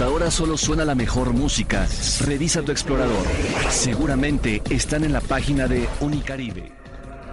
[0.00, 1.86] Computadora solo suena la mejor música,
[2.20, 3.22] revisa tu explorador.
[3.68, 6.72] Seguramente están en la página de Unicaribe.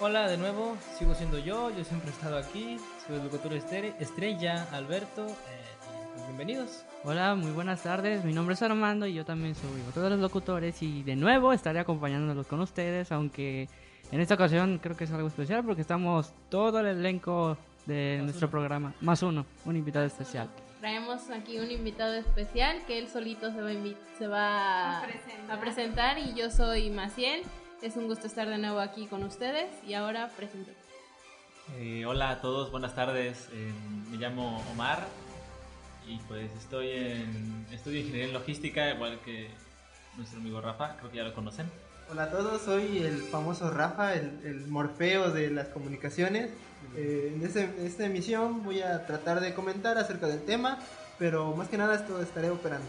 [0.00, 4.66] Hola de nuevo, sigo siendo yo, yo siempre he estado aquí, soy el locutor estrella
[4.72, 5.64] Alberto, eh,
[6.12, 6.84] pues bienvenidos.
[7.04, 10.18] Hola, muy buenas tardes, mi nombre es Armando y yo también soy uno de los
[10.18, 13.68] locutores y de nuevo estaré acompañándolos con ustedes, aunque
[14.10, 18.50] en esta ocasión creo que es algo especial porque estamos todo el elenco de nuestro
[18.50, 20.48] programa, más uno, un invitado especial.
[20.80, 23.74] Traemos aquí un invitado especial que él solito se va, a,
[24.18, 25.00] se va
[25.54, 26.18] a, presentar.
[26.18, 27.42] y yo soy Maciel.
[27.82, 30.70] Es un gusto estar de nuevo aquí con ustedes y ahora presento.
[31.78, 33.48] Eh, hola a todos, buenas tardes.
[33.52, 33.72] Eh,
[34.10, 35.06] me llamo Omar
[36.06, 39.48] y pues estoy en estudio ingeniería en logística, igual que
[40.16, 41.66] nuestro amigo Rafa, creo que ya lo conocen.
[42.10, 46.50] Hola a todos, soy el famoso Rafa, el, morfeo de las comunicaciones.
[46.96, 50.78] Eh, en, esta emisión voy a tratar de comentar acerca del tema,
[51.18, 52.86] pero más que nada esto estaré operando.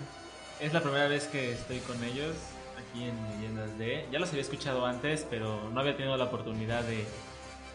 [0.59, 2.35] Es la primera vez que estoy con ellos
[2.77, 4.05] aquí en Leyendas de...
[4.11, 7.05] Ya los había escuchado antes, pero no había tenido la oportunidad de,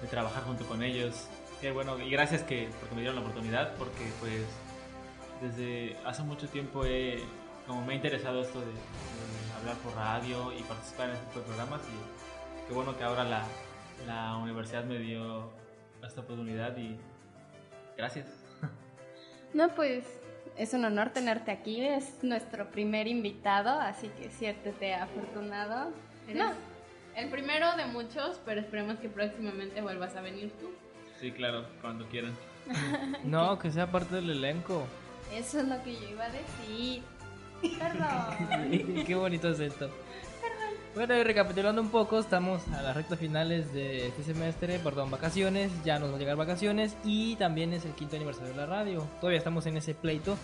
[0.08, 1.26] trabajar junto con ellos.
[1.60, 4.46] Qué bueno, y gracias que, porque me dieron la oportunidad, porque pues
[5.42, 7.22] desde hace mucho tiempo he,
[7.66, 8.72] como me ha interesado esto de
[9.58, 13.24] hablar por radio y participar en este tipo de programas y qué bueno que ahora
[13.24, 13.44] la,
[14.06, 15.50] la universidad me dio
[16.06, 16.96] esta oportunidad y
[17.96, 18.26] gracias.
[19.52, 20.04] No, pues
[20.56, 25.92] es un honor tenerte aquí, es nuestro primer invitado, así que siéntete afortunado.
[26.32, 26.52] No,
[27.16, 30.70] el primero de muchos, pero esperemos que próximamente vuelvas a venir tú.
[31.20, 32.32] Sí, claro, cuando quieran.
[33.24, 34.84] no, que sea parte del elenco.
[35.34, 37.02] Eso es lo que yo iba a decir.
[37.78, 39.04] Perdón.
[39.06, 39.90] Qué bonito es esto.
[40.94, 45.70] Bueno, y recapitulando un poco, estamos a las rectas finales de este semestre, perdón, vacaciones,
[45.84, 49.06] ya nos van a llegar vacaciones y también es el quinto aniversario de la radio.
[49.20, 50.36] Todavía estamos en ese pleito.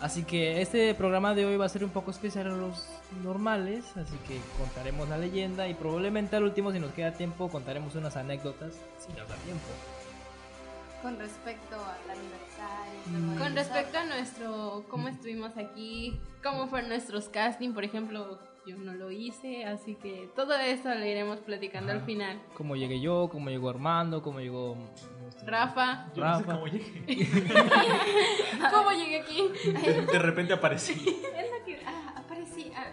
[0.00, 2.88] Así que este programa de hoy va a ser un poco especial a los
[3.22, 7.94] normales, así que contaremos la leyenda y probablemente al último, si nos queda tiempo, contaremos
[7.94, 9.68] unas anécdotas sin hablar tiempo.
[11.02, 12.53] Con respecto al aniversario.
[13.38, 18.94] Con respecto a nuestro, cómo estuvimos aquí, cómo fueron nuestros casting, por ejemplo, yo no
[18.94, 22.40] lo hice, así que todo eso lo iremos platicando al final.
[22.56, 24.76] Cómo llegué yo, cómo llegó Armando, cómo llegó
[25.44, 26.10] Rafa.
[26.14, 26.38] Yo Rafa.
[26.38, 27.06] No sé cómo llegué.
[28.72, 29.42] ¿Cómo llegué aquí?
[30.10, 30.94] De, repente aparecí.
[31.64, 32.70] Que ah, aparecí.
[32.76, 32.84] Ah,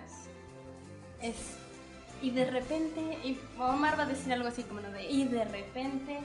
[1.22, 1.58] es
[2.22, 6.20] y de repente y Omar va a decir algo así como de y de repente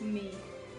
[0.00, 0.30] me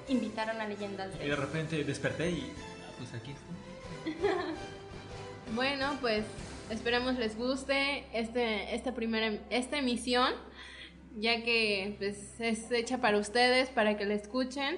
[0.07, 2.51] invitaron a leyendas Y de repente desperté y
[2.97, 4.29] pues aquí estoy.
[5.55, 6.25] bueno, pues
[6.69, 10.33] esperemos les guste este, esta primera esta emisión,
[11.17, 14.77] ya que pues, es hecha para ustedes, para que la escuchen.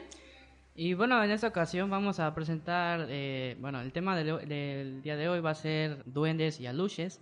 [0.76, 5.28] Y bueno, en esta ocasión vamos a presentar, eh, bueno, el tema del, día de
[5.28, 7.20] hoy va a ser duendes y aluches.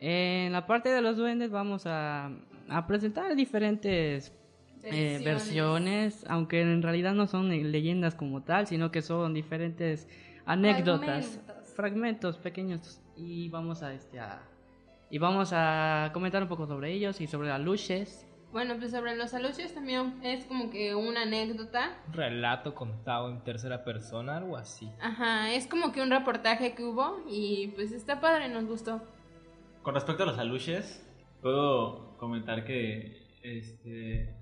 [0.00, 2.30] En la parte de los duendes vamos a,
[2.68, 4.32] a presentar diferentes
[4.86, 10.08] eh, versiones, aunque en realidad no son leyendas como tal, sino que son diferentes
[10.44, 11.40] anécdotas,
[11.74, 14.20] fragmentos, pequeños y vamos a este
[15.10, 18.26] y vamos a comentar un poco sobre ellos y sobre las luces.
[18.52, 21.98] Bueno, pues sobre los aluches también es como que una anécdota.
[22.12, 24.90] Relato contado en tercera persona, algo así.
[25.00, 29.02] Ajá, es como que un reportaje que hubo y pues está padre, nos gustó.
[29.82, 31.04] Con respecto a los aluches,
[31.42, 34.34] puedo comentar que este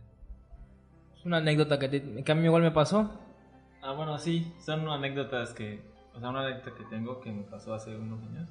[1.24, 3.10] una anécdota que, que, a mí igual me pasó.
[3.82, 5.82] Ah, bueno, sí, son anécdotas que,
[6.14, 8.48] o sea, una anécdota que tengo que me pasó hace unos años.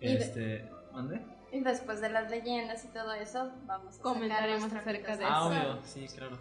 [0.00, 1.20] Este, ¿mande?
[1.52, 5.36] Y después de las leyendas y todo eso, vamos a comentaremos acerca de ah, eso.
[5.36, 6.38] Ah, obvio, sí, claro.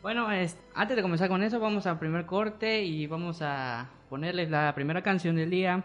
[0.00, 0.28] Bueno,
[0.74, 5.02] antes de comenzar con eso, vamos al primer corte y vamos a ponerles la primera
[5.02, 5.82] canción del día,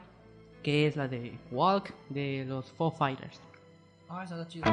[0.61, 3.41] que es la de Walk de los Foo Fighters.
[4.07, 4.65] Ah, esa está chido.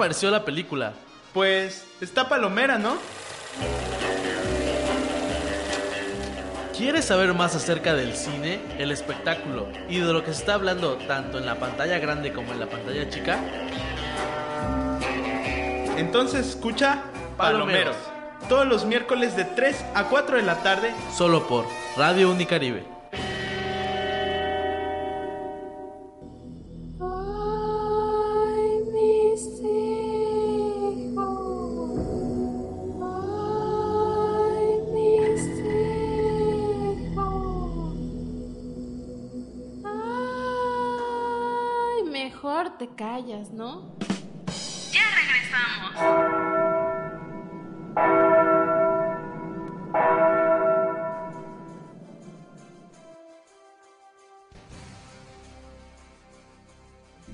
[0.00, 0.94] Pareció la película?
[1.34, 2.96] Pues está palomera, ¿no?
[6.74, 10.96] ¿Quieres saber más acerca del cine, el espectáculo y de lo que se está hablando
[11.06, 13.40] tanto en la pantalla grande como en la pantalla chica?
[15.98, 17.02] Entonces escucha
[17.36, 17.96] Palomeros.
[18.48, 20.94] Todos los miércoles de 3 a 4 de la tarde.
[21.14, 21.66] Solo por
[21.98, 22.99] Radio Unicaribe.
[42.80, 43.94] Te callas, ¿no?
[44.90, 45.92] Ya regresamos.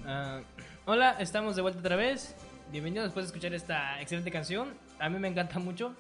[0.05, 0.41] Ah,
[0.85, 2.35] hola, estamos de vuelta otra vez.
[2.73, 4.75] Bienvenidos después de escuchar esta excelente canción.
[4.99, 5.95] A mí me encanta mucho.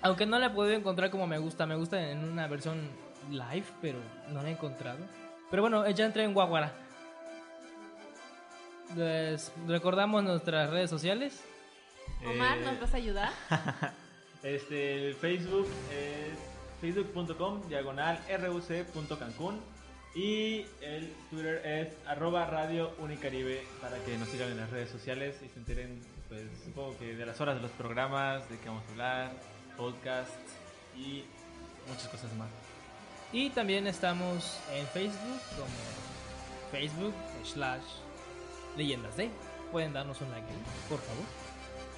[0.00, 1.66] Aunque no la he podido encontrar como me gusta.
[1.66, 2.88] Me gusta en una versión
[3.30, 3.98] live, pero
[4.30, 5.00] no la he encontrado.
[5.50, 6.72] Pero bueno, ya entré en Guaguara.
[8.96, 11.40] Les recordamos nuestras redes sociales.
[12.24, 13.30] Omar, Eh, ¿nos vas a ayudar?
[14.42, 16.36] Este, el Facebook es
[16.80, 19.60] facebook.com diagonal ruc.cancún
[20.16, 25.36] y el Twitter es arroba radio unicaribe para que nos sigan en las redes sociales
[25.44, 28.82] y se enteren, pues supongo que de las horas de los programas, de qué vamos
[28.88, 29.32] a hablar,
[29.76, 30.32] podcast
[30.96, 31.22] y
[31.88, 32.48] muchas cosas más.
[33.32, 37.84] Y también estamos en Facebook como Facebook slash
[38.76, 39.30] leyendas de.
[39.70, 41.24] Pueden darnos un like ahí, por favor.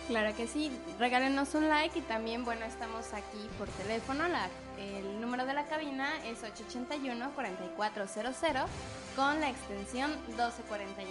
[0.06, 4.28] Claro que sí, regálenos un like y también, bueno, estamos aquí por teléfono.
[4.28, 8.66] La, el número de la cabina es 881-4400
[9.16, 11.10] con la extensión 1241.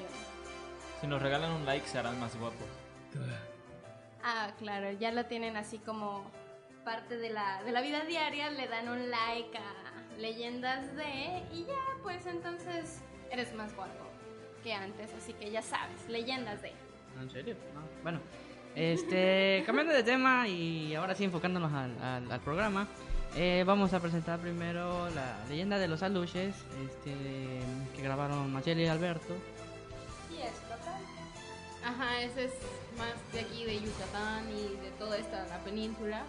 [1.02, 2.68] Si nos regalan un like se harán más guapos.
[4.24, 6.24] Ah, claro, ya lo tienen así como
[6.86, 9.74] parte de la, de la vida diaria, le dan un like a
[10.20, 13.00] leyendas de y ya, pues entonces
[13.32, 14.03] eres más guapo
[14.64, 16.72] que antes, así que ya sabes, leyendas de.
[17.22, 17.56] ¿En serio?
[17.74, 17.82] No.
[18.04, 18.20] Bueno,
[18.76, 22.88] este, cambiando de tema y ahora sí enfocándonos al, al- al programa,
[23.36, 26.56] eh, vamos a presentar primero la leyenda de los aluches,
[26.86, 27.16] este,
[27.96, 29.34] que grabaron Macheli y Alberto.
[30.32, 31.02] Y es total.
[31.86, 32.54] Ajá, ese es
[32.98, 36.24] más de aquí de Yucatán y de toda esta la península.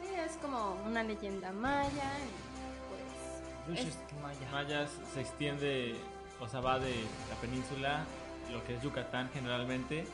[0.00, 3.86] Sí, es como una leyenda maya y pues...
[4.22, 4.48] Maya.
[4.50, 5.94] Mayas se extiende,
[6.40, 6.94] o sea, va de
[7.28, 8.04] la península,
[8.52, 10.04] lo que es Yucatán generalmente,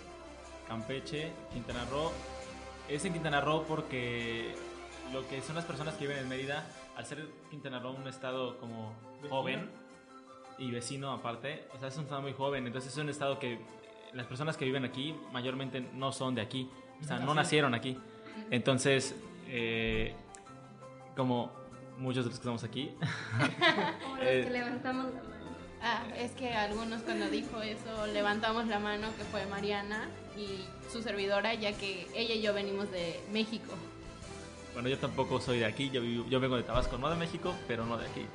[0.69, 2.13] Campeche, Quintana Roo.
[2.89, 4.55] Es en Quintana Roo porque
[5.13, 6.67] lo que son las personas que viven en Mérida,
[6.97, 8.93] al ser Quintana Roo un estado como
[9.29, 9.71] joven
[10.59, 13.55] y vecino aparte, o sea, es un estado muy joven, entonces es un estado que
[13.55, 13.61] eh,
[14.15, 17.99] las personas que viven aquí mayormente no son de aquí, o sea, no nacieron aquí.
[18.51, 19.15] Entonces,
[19.49, 20.15] eh,
[21.17, 21.53] como
[21.99, 22.91] muchos de los que estamos aquí,
[24.03, 25.23] Como los Eh, que levantamos la.
[25.83, 31.03] Ah, es que algunos cuando dijo eso levantamos la mano que fue Mariana y su
[31.03, 33.73] servidora, ya que ella y yo venimos de México.
[34.73, 37.55] Bueno, yo tampoco soy de aquí, yo, vivo- yo vengo de Tabasco, no de México,
[37.69, 38.27] pero no de aquí.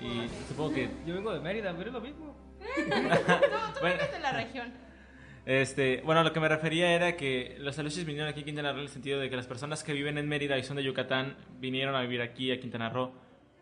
[0.00, 2.36] Y supongo que, Yo vengo de Mérida, pero es lo mismo.
[3.80, 4.72] bueno, Es de la región.
[5.46, 8.78] este, bueno, lo que me refería era que los aluches vinieron aquí a Quintana Roo
[8.80, 11.36] en el sentido de que las personas que viven en Mérida y son de Yucatán
[11.58, 13.12] vinieron a vivir aquí a Quintana Roo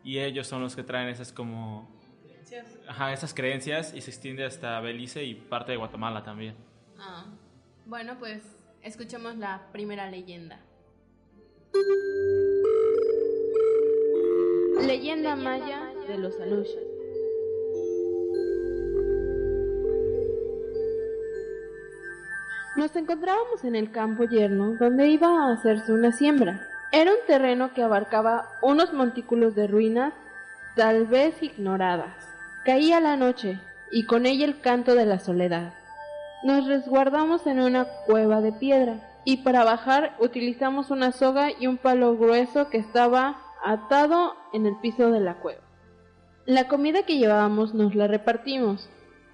[0.03, 1.89] y ellos son los que traen esas como...
[2.89, 6.55] Ajá, esas creencias y se extiende hasta Belice y parte de Guatemala también.
[6.99, 7.27] Ah,
[7.87, 8.43] bueno, pues
[8.83, 10.61] escuchemos la primera leyenda.
[14.81, 16.95] Leyenda maya de los aluches.
[22.77, 26.69] Nos encontrábamos en el campo yerno donde iba a hacerse una siembra.
[26.93, 30.13] Era un terreno que abarcaba unos montículos de ruinas,
[30.75, 32.34] tal vez ignoradas.
[32.65, 33.61] Caía la noche
[33.93, 35.75] y con ella el canto de la soledad.
[36.45, 41.77] Nos resguardamos en una cueva de piedra y para bajar utilizamos una soga y un
[41.77, 45.61] palo grueso que estaba atado en el piso de la cueva.
[46.47, 48.89] La comida que llevábamos nos la repartimos.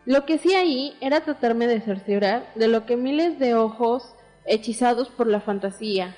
[0.07, 4.13] Lo que sí ahí era tratarme de cerciorar de lo que miles de ojos
[4.45, 6.17] hechizados por la fantasía.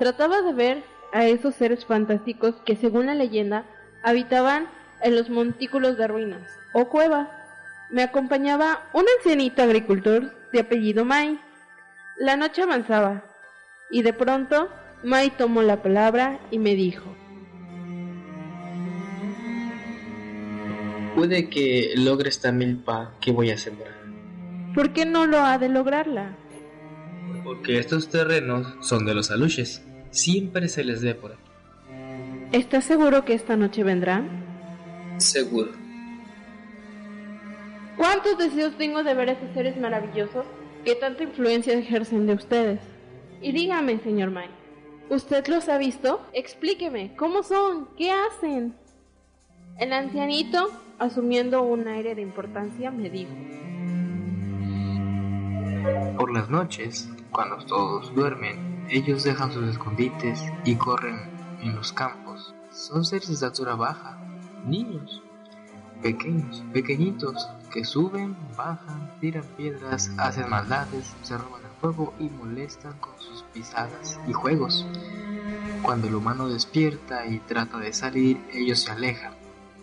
[0.00, 0.82] Trataba de ver
[1.12, 3.64] a esos seres fantásticos que según la leyenda
[4.02, 4.66] habitaban
[5.02, 6.42] en los montículos de ruinas
[6.72, 7.28] o cuevas.
[7.90, 11.38] Me acompañaba un ancianito agricultor de apellido Mai.
[12.18, 13.24] La noche avanzaba
[13.90, 14.68] y de pronto
[15.04, 17.04] Mai tomó la palabra y me dijo.
[21.14, 23.92] Puede que logre esta milpa que voy a sembrar,
[24.74, 26.36] ¿Por qué no lo ha de lograrla?
[27.44, 31.40] porque estos terrenos son de los aluches, siempre se les ve por aquí.
[32.52, 34.28] ¿Estás seguro que esta noche vendrán?
[35.18, 35.72] Seguro.
[37.96, 40.46] ¿Cuántos deseos tengo de ver a esos seres maravillosos
[40.84, 42.80] que tanta influencia ejercen de ustedes?
[43.40, 44.50] Y dígame, señor Mike,
[45.10, 46.20] ¿usted los ha visto?
[46.32, 47.88] Explíqueme, ¿cómo son?
[47.96, 48.74] ¿Qué hacen?
[49.78, 53.32] El ancianito, asumiendo un aire de importancia, me dijo.
[56.16, 61.18] Por las noches, cuando todos duermen, ellos dejan sus escondites y corren
[61.62, 62.54] en los campos.
[62.70, 64.18] Son seres de estatura baja,
[64.64, 65.22] niños,
[66.02, 72.98] pequeños, pequeñitos, que suben, bajan, tiran piedras, hacen maldades, se roban el fuego y molestan
[72.98, 74.86] con sus pisadas y juegos.
[75.82, 79.32] Cuando el humano despierta y trata de salir, ellos se alejan,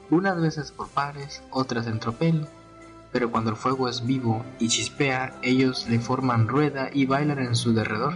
[0.10, 2.48] unas veces por pares, otras en tropel,
[3.12, 7.56] pero cuando el fuego es vivo y chispea, ellos le forman rueda y bailan en
[7.56, 8.14] su derredor.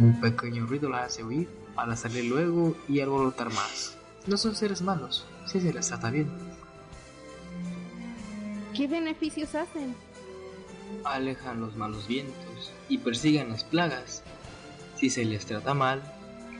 [0.00, 3.95] Un pequeño ruido la hace huir para salir luego y alborotar más.
[4.26, 6.28] No son seres malos, si se les trata bien.
[8.74, 9.94] ¿Qué beneficios hacen?
[11.04, 14.24] Alejan los malos vientos y persiguen las plagas.
[14.96, 16.02] Si se les trata mal,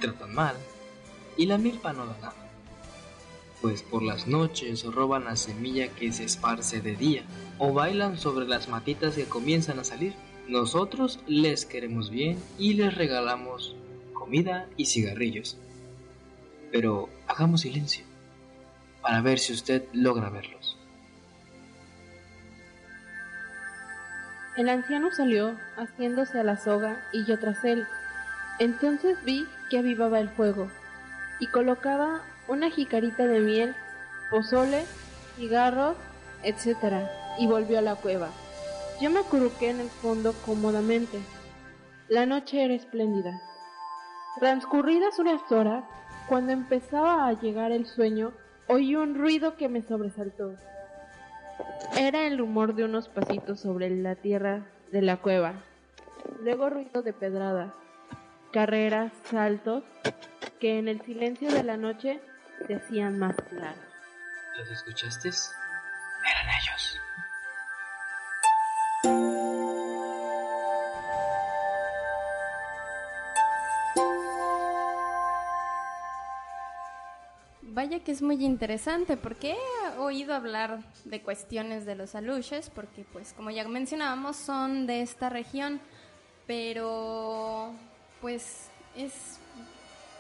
[0.00, 0.54] tratan mal,
[1.36, 2.50] y la milpa no da nada.
[3.60, 7.24] Pues por las noches roban la semilla que se esparce de día,
[7.58, 10.14] o bailan sobre las matitas que comienzan a salir.
[10.46, 13.74] Nosotros les queremos bien y les regalamos
[14.12, 15.56] comida y cigarrillos.
[16.70, 18.04] Pero hagamos silencio,
[19.02, 20.78] para ver si usted logra verlos.
[24.56, 27.86] El anciano salió, haciéndose a la soga, y yo tras él.
[28.58, 30.70] Entonces vi que avivaba el fuego,
[31.40, 33.74] y colocaba una jicarita de miel,
[34.30, 34.86] pozole,
[35.36, 35.96] cigarros,
[36.42, 37.06] etc.,
[37.38, 38.30] y volvió a la cueva.
[39.00, 41.20] Yo me acurruqué en el fondo cómodamente.
[42.08, 43.42] La noche era espléndida.
[44.40, 45.84] Transcurridas unas horas,
[46.28, 48.32] cuando empezaba a llegar el sueño,
[48.68, 50.54] oí un ruido que me sobresaltó.
[51.96, 55.54] Era el rumor de unos pasitos sobre la tierra de la cueva.
[56.42, 57.72] Luego ruido de pedradas,
[58.52, 59.84] carreras, saltos,
[60.60, 62.20] que en el silencio de la noche
[62.66, 63.78] se hacían más claros.
[64.58, 65.28] ¿Los escuchaste?
[65.28, 66.85] Eran ellos.
[78.04, 83.32] Que es muy interesante porque he oído hablar de cuestiones de los aluches porque pues
[83.32, 85.80] como ya mencionábamos son de esta región,
[86.46, 87.72] pero
[88.20, 89.38] pues es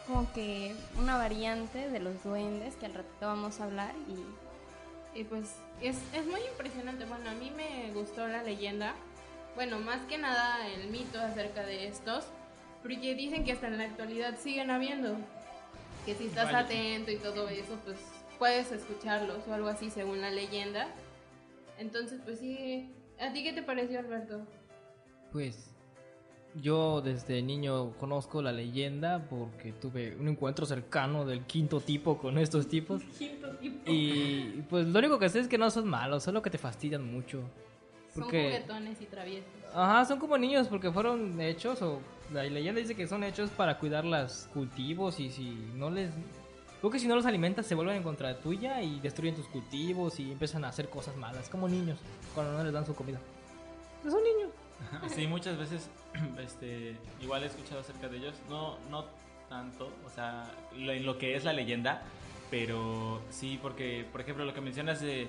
[0.06, 5.24] como que una variante de los duendes que al ratito vamos a hablar y Y
[5.24, 7.04] pues es, es muy impresionante.
[7.04, 8.94] Bueno, a mí me gustó la leyenda.
[9.54, 12.24] Bueno, más que nada el mito acerca de estos.
[12.82, 15.16] Porque dicen que hasta en la actualidad siguen habiendo.
[16.06, 16.60] Que si estás Vaya.
[16.60, 17.98] atento y todo eso, pues
[18.38, 20.88] puedes escucharlos o algo así según la leyenda.
[21.78, 22.90] Entonces, pues sí.
[23.20, 24.46] ¿A ti qué te pareció, Alberto?
[25.32, 25.76] Pues
[26.62, 32.38] yo desde niño conozco la leyenda porque tuve un encuentro cercano del quinto tipo con
[32.38, 33.02] estos tipos.
[33.18, 33.90] Quinto tipo.
[33.90, 37.04] Y pues lo único que sé es que no son malos, solo que te fastidian
[37.04, 37.42] mucho.
[38.16, 39.50] Son Porque, juguetones y traviesos.
[39.74, 42.00] ajá, son como niños porque fueron hechos o
[42.32, 46.10] la leyenda dice que son hechos para cuidar los cultivos y si no les...
[46.80, 50.18] Creo que si no los alimentas se vuelven en contra tuya y destruyen tus cultivos
[50.18, 51.98] y empiezan a hacer cosas malas, como niños,
[52.34, 53.20] cuando no les dan su comida.
[54.02, 54.50] Pues son niños.
[55.14, 55.88] Sí, muchas veces,
[56.38, 59.04] este, igual he escuchado acerca de ellos, no, no
[59.48, 62.02] tanto, o sea, lo, en lo que es la leyenda,
[62.50, 65.28] pero sí, porque, por ejemplo, lo que mencionas de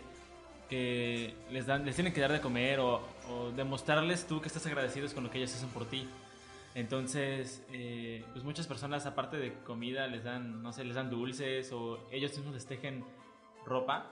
[0.70, 4.66] que les dan, les tienen que dar de comer o, o demostrarles tú que estás
[4.66, 6.08] agradecidos con lo que ellos hacen por ti.
[6.76, 11.72] Entonces, eh, pues muchas personas, aparte de comida, les dan, no sé, les dan dulces
[11.72, 13.04] o ellos mismos les tejen
[13.66, 14.12] ropa,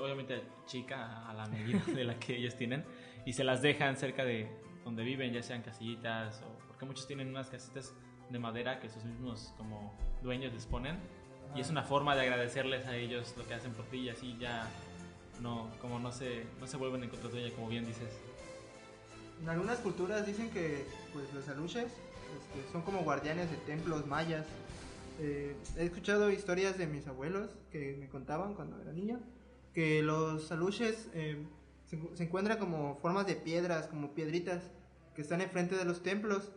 [0.00, 2.84] obviamente chica a la medida de la que ellos tienen,
[3.24, 4.48] y se las dejan cerca de
[4.84, 7.94] donde viven, ya sean casillitas o porque muchos tienen unas casitas
[8.28, 10.98] de madera que sus mismos como dueños les ponen
[11.54, 14.36] y es una forma de agradecerles a ellos lo que hacen por ti y así
[14.40, 14.68] ya
[15.40, 18.08] no como no se no se vuelven en contra tuya como bien dices.
[19.42, 24.46] En algunas culturas dicen que pues, los aluches este, son como guardianes de templos mayas.
[25.20, 29.20] Eh, he escuchado historias de mis abuelos que me contaban cuando era niño
[29.74, 31.44] que los aluches eh,
[31.84, 34.62] se, se encuentran como formas de piedras, como piedritas
[35.14, 36.52] que están enfrente de los templos.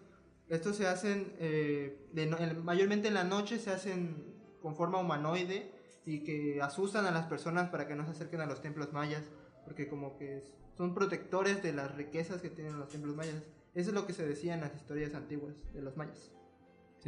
[0.50, 2.28] Estos se hacen, eh, de
[2.64, 4.24] mayormente en la noche se hacen
[4.62, 5.72] con forma humanoide
[6.08, 9.24] y que asustan a las personas para que no se acerquen a los templos mayas,
[9.66, 10.42] porque como que
[10.78, 13.44] son protectores de las riquezas que tienen los templos mayas.
[13.74, 16.32] Eso es lo que se decía en las historias antiguas de los mayas.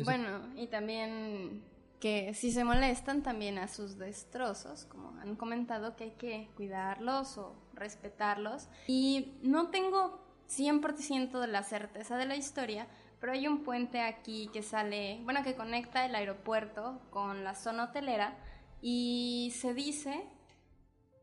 [0.03, 1.63] Bueno, y también
[2.01, 7.37] que si se molestan también a sus destrozos, como han comentado que hay que cuidarlos
[7.37, 8.67] o respetarlos.
[8.87, 12.87] Y no tengo 100% de la certeza de la historia,
[13.21, 17.85] pero hay un puente aquí que sale, bueno, que conecta el aeropuerto con la zona
[17.85, 18.37] hotelera
[18.81, 20.23] y se dice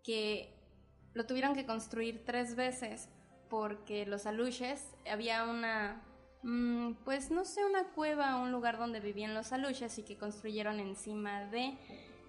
[0.05, 0.53] que
[1.15, 3.09] lo tuvieron que construir tres veces
[3.49, 6.03] porque los aluches había una
[6.43, 10.81] mm, pues no sé una cueva un lugar donde vivían los aluches y que construyeron
[10.81, 11.77] encima de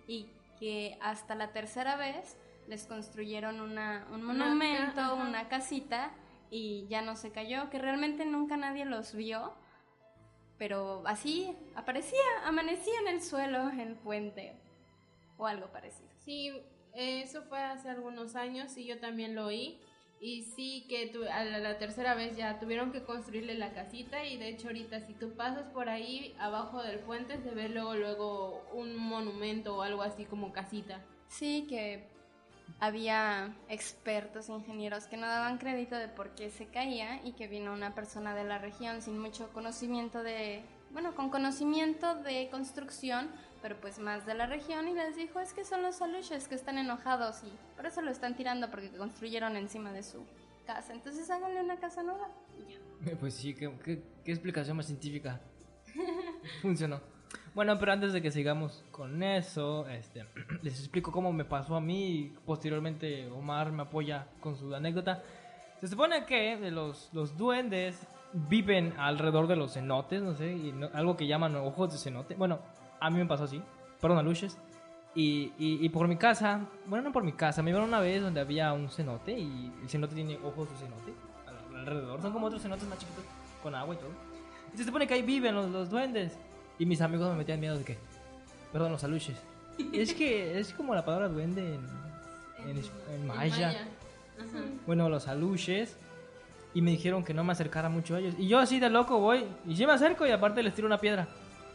[0.08, 2.38] y que hasta la tercera vez
[2.68, 5.14] les construyeron una, un Una monumento ajá.
[5.14, 6.12] una casita
[6.50, 9.54] y ya no se cayó que realmente nunca nadie los vio
[10.58, 14.56] pero así aparecía amanecía en el suelo el puente
[15.38, 16.52] o algo parecido Sí,
[16.94, 19.80] eso fue hace algunos años y yo también lo oí.
[20.20, 24.26] Y sí que tu- a la, la tercera vez ya tuvieron que construirle la casita
[24.26, 27.94] y de hecho ahorita si tú pasas por ahí abajo del puente se ve luego
[27.96, 31.02] luego un monumento o algo así como casita.
[31.28, 32.08] Sí, que
[32.80, 37.74] había expertos, ingenieros que no daban crédito de por qué se caía y que vino
[37.74, 43.76] una persona de la región sin mucho conocimiento de, bueno, con conocimiento de construcción, pero
[43.82, 46.78] pues más de la región y les dijo es que son los aluches que están
[46.78, 50.24] enojados y por eso lo están tirando porque construyeron encima de su
[50.66, 50.94] casa.
[50.94, 52.28] Entonces háganle una casa nueva.
[52.58, 52.74] y
[53.10, 53.18] ya.
[53.20, 55.40] Pues sí, qué, qué- qué explicación más científica.
[56.62, 57.02] Funcionó.
[57.54, 60.26] Bueno, pero antes de que sigamos con eso, este,
[60.62, 65.24] les explico cómo me pasó a mí y posteriormente Omar me apoya con su anécdota.
[65.82, 68.00] Se supone que los, los duendes
[68.34, 72.36] viven alrededor de los cenotes, no sé, y no- algo que llaman ojos de cenote.
[72.36, 72.60] Bueno,
[73.00, 73.62] a mí me pasó así,
[74.02, 74.58] perdón, a luches.
[75.16, 78.22] Y, y, y por mi casa, bueno, no por mi casa, me iban una vez
[78.22, 81.14] donde había un cenote y el cenote tiene ojos de cenote
[81.48, 82.22] al- alrededor.
[82.22, 83.24] Son como otros cenotes más chiquitos
[83.64, 84.12] con agua y todo.
[84.74, 86.38] Y se supone que ahí viven los, los duendes.
[86.78, 87.98] Y mis amigos me metían miedo de que,
[88.72, 89.38] perdón, los aluches.
[89.94, 93.70] es que es como la palabra duende en, en, en maya.
[94.38, 94.64] Ajá.
[94.86, 95.98] Bueno, los aluches.
[96.76, 98.36] Y me dijeron que no me acercara mucho a ellos.
[98.38, 99.46] Y yo así de loco voy.
[99.66, 101.28] Y sí me acerco y aparte les tiro una piedra.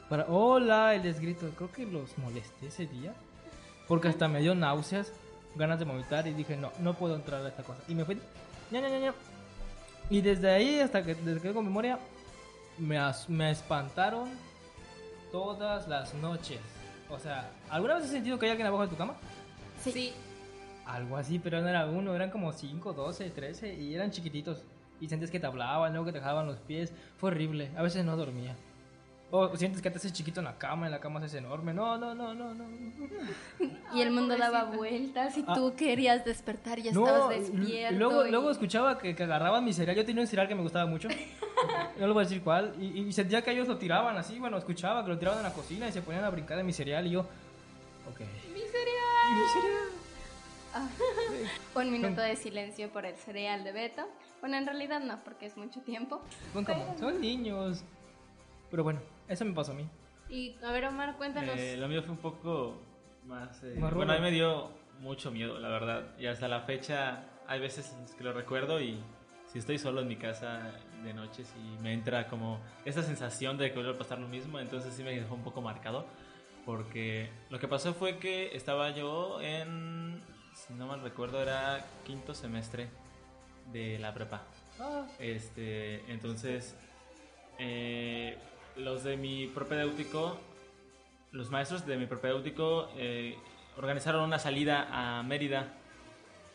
[0.09, 1.49] Para, hola, y les grito.
[1.57, 3.15] Creo que los molesté ese día.
[3.89, 5.13] Porque hasta me dio náuseas,
[5.57, 6.27] ganas de vomitar.
[6.27, 7.81] Y dije, no, no puedo entrar a esta cosa.
[7.89, 8.19] Y me fui.
[8.71, 9.15] ña, ña, ña.
[10.11, 11.99] Y desde ahí hasta que desde que tengo memoria,
[12.79, 14.29] me, as- me espantaron
[15.31, 16.61] todas las noches.
[17.11, 19.15] O sea, ¿alguna vez has sentido que hay alguien abajo de tu cama?
[19.83, 20.13] Sí.
[20.87, 24.63] Algo así, pero no era uno, eran como 5, 12, 13 y eran chiquititos.
[25.01, 26.93] Y sientes que te hablaban, luego que te dejaban los pies.
[27.19, 28.55] Fue horrible, a veces no dormía.
[29.35, 31.73] O sientes que te haces chiquito en la cama, en la cama hace enorme.
[31.73, 32.65] No, no, no, no, no.
[33.95, 35.55] Y el mundo daba vueltas y Ah.
[35.55, 37.95] tú querías despertar y ya No, estabas despierto.
[37.95, 39.97] y luego, y- luego escuchaba que, que agarraban mi cereal.
[39.97, 41.09] Yo tenía un cereal que me gustaba mucho.
[41.99, 42.75] no le voy a decir cuál.
[42.79, 44.39] Y, y sentía que ellos lo tiraban así.
[44.39, 46.75] Bueno, escuchaba que lo tiraban en la cocina y se ponían a brincar de mi
[46.75, 47.07] cereal.
[47.07, 48.21] Y yo, ok.
[48.53, 49.33] ¡Mi cereal!
[49.35, 49.89] Mi cereal.
[50.75, 50.89] Ah,
[51.75, 54.03] Un minuto de silencio por el cereal de Beto.
[54.41, 56.21] Bueno, en realidad no, porque es mucho tiempo.
[56.53, 57.83] Son, como- son niños.
[58.71, 59.89] Pero bueno, eso me pasó a mí.
[60.29, 61.57] Y a ver Omar, cuéntanos.
[61.57, 62.81] Eh, lo mío fue un poco
[63.27, 63.63] más...
[63.65, 66.05] eh, Más bueno, a mí me dio mucho miedo, la verdad.
[66.19, 68.99] Y hasta la fecha hay veces en las que lo recuerdo y
[69.47, 70.73] si estoy solo en mi casa
[71.05, 74.59] de noches y me entra como esa sensación de que vuelve a pasar lo mismo,
[74.59, 76.07] entonces sí me dejó un poco marcado.
[76.65, 80.23] Porque lo que pasó fue que estaba yo en,
[80.55, 82.89] si no mal recuerdo, era quinto semestre
[83.73, 84.43] de la prepa.
[84.81, 85.05] Ah.
[85.19, 86.77] Este, entonces,
[87.59, 88.39] eh,
[88.77, 90.39] los de mi propedéutico,
[91.33, 93.37] los maestros de mi propedéutico eh,
[93.77, 95.69] organizaron una salida a Mérida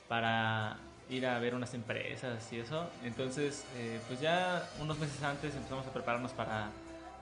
[0.07, 0.77] para
[1.09, 2.89] ir a ver unas empresas y eso.
[3.03, 6.69] Entonces, eh, pues ya unos meses antes empezamos a prepararnos para,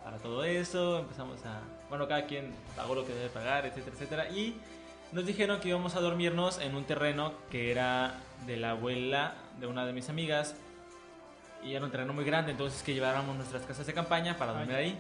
[0.04, 4.30] para todo eso, empezamos a, bueno, cada quien pagó lo que debe pagar, etcétera, etcétera.
[4.30, 4.56] Y
[5.12, 9.68] nos dijeron que íbamos a dormirnos en un terreno que era de la abuela de
[9.68, 10.56] una de mis amigas.
[11.66, 14.76] Y era un terreno muy grande, entonces que lleváramos nuestras casas de campaña para dormir
[14.76, 15.00] ahí.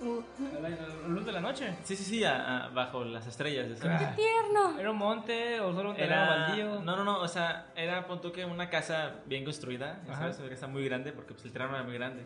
[0.00, 0.20] Uh,
[0.56, 0.70] ¿A la, a
[1.02, 1.74] la luz de la noche?
[1.84, 3.66] Sí, sí, sí, a- a- bajo las estrellas.
[3.84, 4.14] Ah.
[4.16, 4.78] tierno!
[4.78, 6.80] ¿Era un monte o solo un terreno Era, baldío?
[6.80, 10.16] no, no, no, o sea, era pon que una casa bien construida, ya.
[10.16, 10.38] ¿sabes?
[10.38, 12.22] Una casa muy grande porque pues el terreno era muy grande.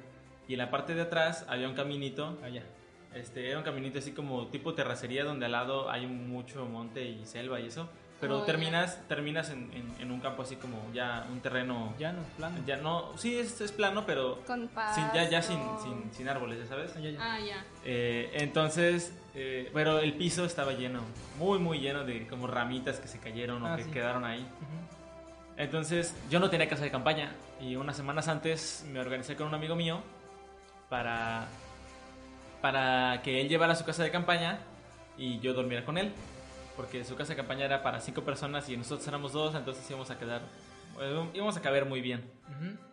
[0.46, 2.38] Y en la parte de atrás había un caminito.
[2.44, 2.62] Allá.
[3.12, 7.24] Este, era un caminito así como tipo terracería donde al lado hay mucho monte y
[7.26, 7.88] selva y eso.
[8.24, 8.46] Pero Oh, ya.
[8.46, 11.92] terminas, terminas en, en- en un campo así como ya un terreno...
[11.98, 12.56] Llano, plano.
[12.66, 16.58] Ya no, sí, es, es plano, pero Con sin, ya, ya sin, sin, sin árboles,
[16.58, 16.92] ya sabes.
[17.20, 17.62] Ah, ya.
[17.84, 21.00] Eh, entonces, eh, pero el piso estaba lleno,
[21.38, 23.90] muy, muy lleno de como ramitas que se cayeron o Ah, que sí.
[23.90, 24.46] quedaron ahí.
[25.56, 29.54] Entonces, yo no tenía casa de campaña y unas semanas antes me organicé con un
[29.54, 30.00] amigo mío
[30.88, 31.46] para,
[32.60, 34.58] para que él llevara su casa de campaña
[35.16, 36.12] y yo dormiera con él.
[36.76, 40.10] Porque su casa de campaña era para cinco personas y nosotros éramos dos, entonces íbamos
[40.10, 40.42] a quedar,
[41.00, 42.24] eh, íbamos a caber muy bien.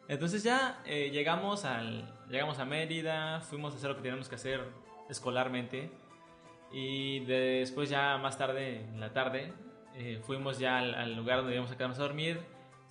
[0.08, 4.36] Entonces ya eh, llegamos, al, llegamos a Mérida, fuimos a hacer lo que teníamos que
[4.36, 4.62] hacer
[5.10, 5.89] escolarmente
[6.72, 9.54] y después ya más tarde, en la tarde,
[9.96, 12.39] eh, fuimos ya al, al lugar donde íbamos a quedarnos a dormir,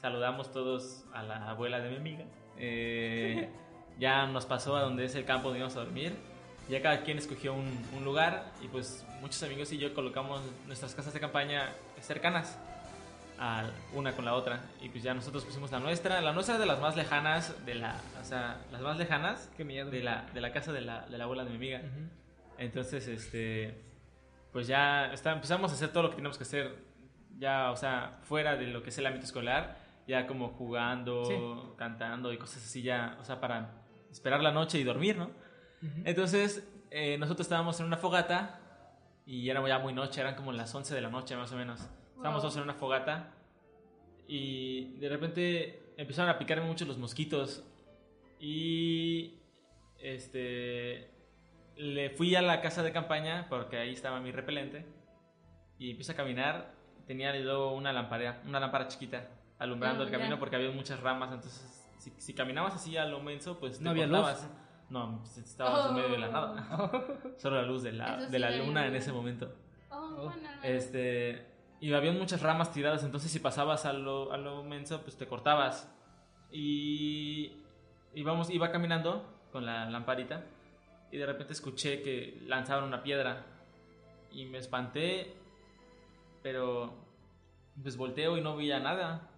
[0.01, 2.25] saludamos todos a la abuela de mi amiga,
[2.59, 3.49] eh,
[3.99, 6.15] ya nos pasó a donde es el campo donde íbamos a dormir,
[6.71, 10.95] ya cada quien escogió un, un lugar y pues muchos amigos y yo colocamos nuestras
[10.95, 12.59] casas de campaña cercanas
[13.39, 14.61] a una con la otra.
[14.83, 17.75] Y pues ya nosotros pusimos la nuestra la nuestra es de las más lejanas de
[17.75, 19.51] la o sea las más lejanas
[19.91, 21.81] de la de la casa de la, de la abuela de mi amiga.
[22.59, 23.75] Entonces este
[24.53, 26.75] pues ya está, empezamos a hacer todo lo que teníamos que hacer
[27.39, 31.35] ya o sea fuera de lo que es el ámbito escolar ya como jugando Sí.
[31.77, 33.71] cantando y cosas así ya o sea para
[34.11, 35.31] esperar la noche y dormir no
[36.05, 38.61] entonces eh, nosotros estábamos en una fogata
[39.27, 41.81] y era ya muy noche, eran como las 11 de la noche más o menos.
[42.17, 42.51] Estábamos Wow.
[42.51, 43.33] todos en una fogata
[44.29, 47.65] y de repente empezaron a picarme mucho los mosquitos
[48.39, 49.35] y
[49.99, 51.11] este
[51.77, 54.85] le fui a la casa de campaña porque ahí estaba mi repelente
[55.79, 56.75] y empiezo a caminar,
[57.07, 61.33] tenía luego una lámpara, una lámpara chiquita alumbrando Ah, el camino porque había muchas ramas,
[61.33, 64.43] entonces si, si caminabas así a lo menso, pues te No había cortabas.
[64.43, 64.51] luz.
[64.91, 66.33] No, pues, estabas en medio de la Oh.
[66.33, 67.03] nada.
[67.39, 69.53] Solo la luz de la, sí de la luna en ese momento.
[69.91, 70.65] Oh, bueno, al menos.
[70.65, 71.47] Este,
[71.81, 75.27] y había muchas ramas tiradas, entonces si pasabas a lo, a lo menso, pues te
[75.27, 75.91] cortabas.
[76.51, 77.53] Y
[78.15, 80.45] íbamos, iba caminando con la lamparita
[81.13, 83.47] y de repente escuché que lanzaban una piedra
[84.33, 85.35] y me espanté,
[86.43, 86.93] pero
[87.83, 89.29] pues volteo y no veía nada.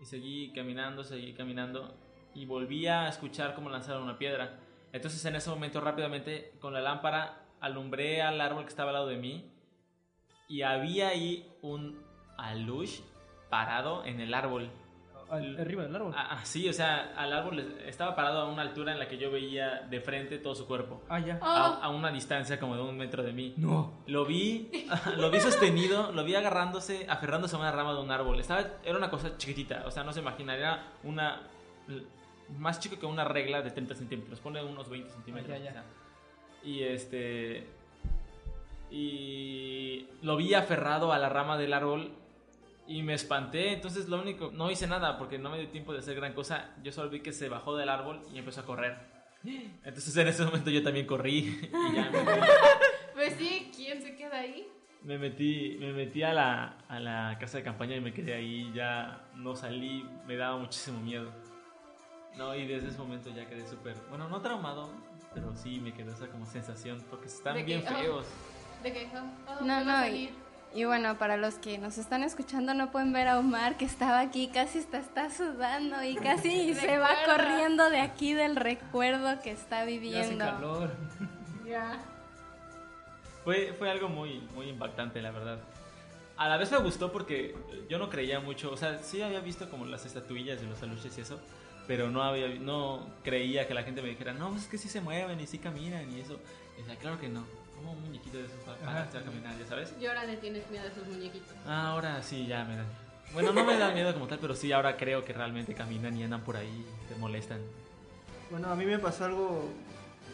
[0.00, 1.94] Y seguí caminando, seguí caminando
[2.34, 4.58] y volví a escuchar cómo lanzaron una piedra.
[4.92, 9.06] Entonces en ese momento rápidamente con la lámpara alumbré al árbol que estaba al lado
[9.08, 9.50] de mí
[10.48, 12.02] y había ahí un
[12.36, 13.00] alush
[13.48, 14.70] parado en el árbol.
[15.30, 16.12] arriba del árbol.
[16.16, 19.06] Ah, ah, sí, o sea, al árbol le- estaba parado a una altura en la
[19.06, 21.02] que yo veía de frente todo su cuerpo.
[21.08, 21.38] Ah, ya.
[21.40, 23.54] A, a una distancia como de un metro de mí.
[23.56, 23.92] No.
[24.08, 24.70] Lo vi,
[25.18, 28.40] lo vi sostenido, lo vi agarrándose, aferrándose a una rama de un árbol.
[28.40, 31.42] Estaba, era una cosa chiquitita, o sea, no se imagina, era una
[32.58, 35.56] más chico que una regla de 30 centímetros, pone unos 20 centímetros.
[35.56, 35.70] Ah, ya, ya.
[35.70, 35.84] o sea.
[36.62, 37.66] Y este
[38.90, 42.10] y lo vi aferrado a la rama del árbol
[42.86, 46.00] y me espanté, entonces lo único, no hice nada porque no me dio tiempo de
[46.00, 48.96] hacer gran cosa, yo solo vi que se bajó del árbol y empezó a correr.
[49.84, 51.60] Entonces en ese momento yo también corrí
[51.92, 52.18] y ya me,
[53.14, 54.66] Pues sí, ¿quién se queda ahí?
[55.02, 58.70] me metí, me metí a la, a la casa de campaña y me quedé ahí,
[58.74, 61.32] ya no salí, me daba muchísimo miedo.
[62.36, 64.90] No, y desde ese momento ya quedé súper, bueno, no traumado,
[65.34, 68.26] pero sí me quedó esa como sensación porque están De que, bien oh, feos.
[68.82, 70.30] De que, oh, oh, No, no, y,
[70.74, 74.20] y bueno, para los que nos están escuchando no pueden ver a Omar que estaba
[74.20, 79.50] aquí, casi está, está sudando y casi se va corriendo de aquí del recuerdo que
[79.50, 80.44] está Ya hace viviendo.
[80.44, 80.94] calor.
[81.66, 81.98] Ya.
[83.44, 85.58] Fue, fue algo muy, muy impactante, la verdad.
[86.36, 87.54] A la vez me gustó porque
[87.88, 91.16] yo no creía mucho, o sea, sí había visto como las estatuillas de los aluches
[91.18, 91.38] y eso,
[91.90, 95.00] pero no había no creía que la gente me dijera, no, es que sí se
[95.00, 96.38] mueven y sí caminan y eso.
[96.76, 99.92] Y decía, claro que no, como un muñequito de esos para, caminar, ya sabes.
[100.00, 101.50] Y ahora le tienes miedo a esos muñequitos.
[101.66, 102.86] Ah, ahora sí, ya me dan.
[103.32, 106.22] Bueno, no me da miedo como tal, pero sí, ahora creo que realmente caminan y
[106.22, 107.58] andan por ahí, te molestan.
[108.52, 109.68] Bueno, a mí me pasó algo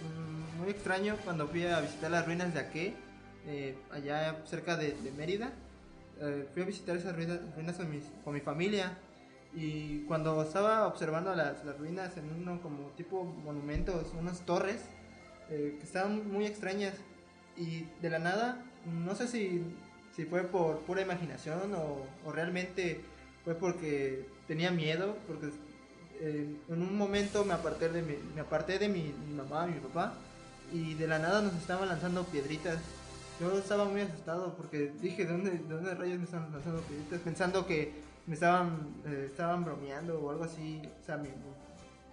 [0.04, 2.94] mm, muy extraño cuando fui a visitar las ruinas de Aque,
[3.46, 5.52] eh, allá cerca de, de Mérida.
[6.20, 8.92] Eh, fui a visitar esas ruinas, ruinas con, mis- con mi familia
[9.56, 14.82] y cuando estaba observando las, las ruinas en uno como tipo monumentos, unas torres
[15.48, 16.92] eh, que estaban muy extrañas
[17.56, 19.62] y de la nada, no sé si,
[20.14, 23.00] si fue por pura imaginación o, o realmente
[23.46, 25.48] fue porque tenía miedo, porque
[26.20, 29.80] eh, en un momento me aparté de mi, me aparté de mi, mi mamá, mi
[29.80, 30.14] papá,
[30.70, 32.78] y de la nada nos estaban lanzando piedritas.
[33.40, 37.20] Yo estaba muy asustado porque dije, ¿de dónde, de dónde rayos me están lanzando piedritas?
[37.20, 40.82] Pensando que me estaban, eh, estaban bromeando o algo así.
[41.00, 41.28] O sea, mi-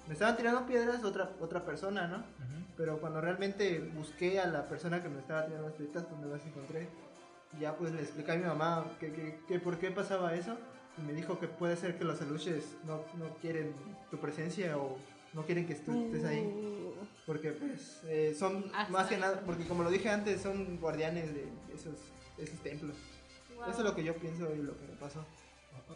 [0.08, 2.24] me estaban tirando piedras otra, otra persona, ¿no?
[2.76, 6.28] Pero cuando realmente busqué a la persona que me estaba tirando las piedritas, pues me
[6.28, 6.88] las encontré.
[7.56, 10.58] Y ya pues le expliqué a mi mamá que, que, que por qué pasaba eso.
[10.98, 13.74] Y me dijo que puede ser que los aluches no, no quieren
[14.12, 14.98] tu presencia o
[15.34, 16.52] no quieren que tú estés ahí.
[17.26, 21.34] Porque pues eh, son Hasta más que nada, porque como lo dije antes, son guardianes
[21.34, 21.96] de esos,
[22.38, 22.96] esos templos.
[23.56, 23.70] Wow.
[23.70, 25.24] Eso es lo que yo pienso y lo que me pasó.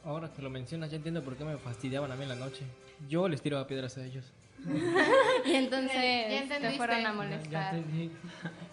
[0.05, 2.65] Ahora que lo mencionas, ya entiendo por qué me fastidiaban a mí en la noche.
[3.09, 4.25] Yo les tiraba piedras a ellos.
[5.45, 7.75] Y entonces Ya te fueron a molestar.
[7.75, 8.11] entendí.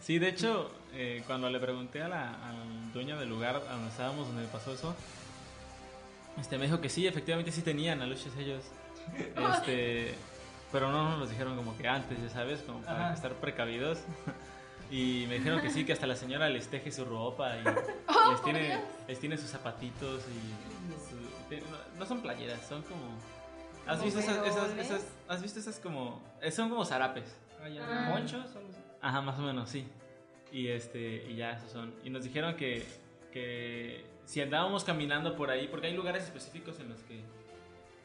[0.01, 3.91] Sí, de hecho, eh, cuando le pregunté a la- al dueño del lugar a donde
[3.91, 4.95] estábamos, donde pasó eso,
[6.41, 8.63] este, me dijo que sí, efectivamente sí tenían aluches ellos.
[9.59, 10.15] Este,
[10.73, 13.15] pero no nos los dijeron como que antes, ya sabes, como para Ajá.
[13.15, 13.99] estar precavidos.
[14.91, 17.63] Y me dijeron que sí, que hasta la señora les teje su ropa y
[18.07, 20.74] Oh, les, tiene, les tiene sus zapatitos y
[21.98, 23.02] no son playeras, son como...
[23.87, 24.87] ¿Has ¿Como visto esas, esas, overoles?
[24.87, 26.22] esas- ¿Has visto esas como...
[26.40, 27.37] eh, Son como zarapes.
[27.62, 28.09] Ah, ya, Ah.
[29.00, 29.87] Ajá, más o menos, sí.
[30.52, 31.94] Y este, y ya esos son.
[32.04, 32.87] Y nos dijeron que,
[33.33, 37.20] que si andábamos caminando por ahí, porque hay lugares específicos en los que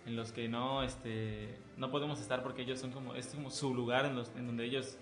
[0.06, 3.76] en los que no este no podemos estar porque ellos son como es como su
[3.76, 4.98] lugar en, los, en donde ellos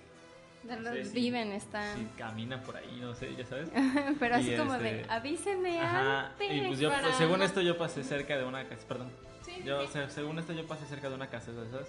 [0.63, 1.97] no los sé, si- viven, están.
[1.97, 3.69] si caminan por ahí, no sé, ya sabes.
[4.19, 6.51] Pero así Y, como este, de, avíseme Ajá, antes.
[6.51, 9.09] y pues yo, para según no- esto yo pasé cerca de una casa, perdón.
[9.45, 9.93] Sí, Yo, sí.
[9.93, 11.87] se- según esto yo pasé cerca de una casa de esas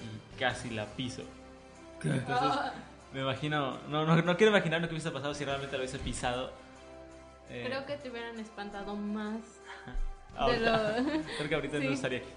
[0.00, 1.22] y casi la piso.
[2.04, 2.72] Entonces, Ah.
[3.12, 5.98] me imagino, no, no, no quiero imaginar lo que hubiese pasado si realmente lo hubiese
[5.98, 6.52] pisado.
[7.50, 9.40] Eh, Creo que te hubieran espantado más.
[10.36, 11.86] ahorita- de lo- Creo que ahorita Sí.
[11.86, 12.28] no estaría aquí.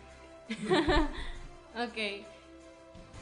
[1.75, 2.25] ok.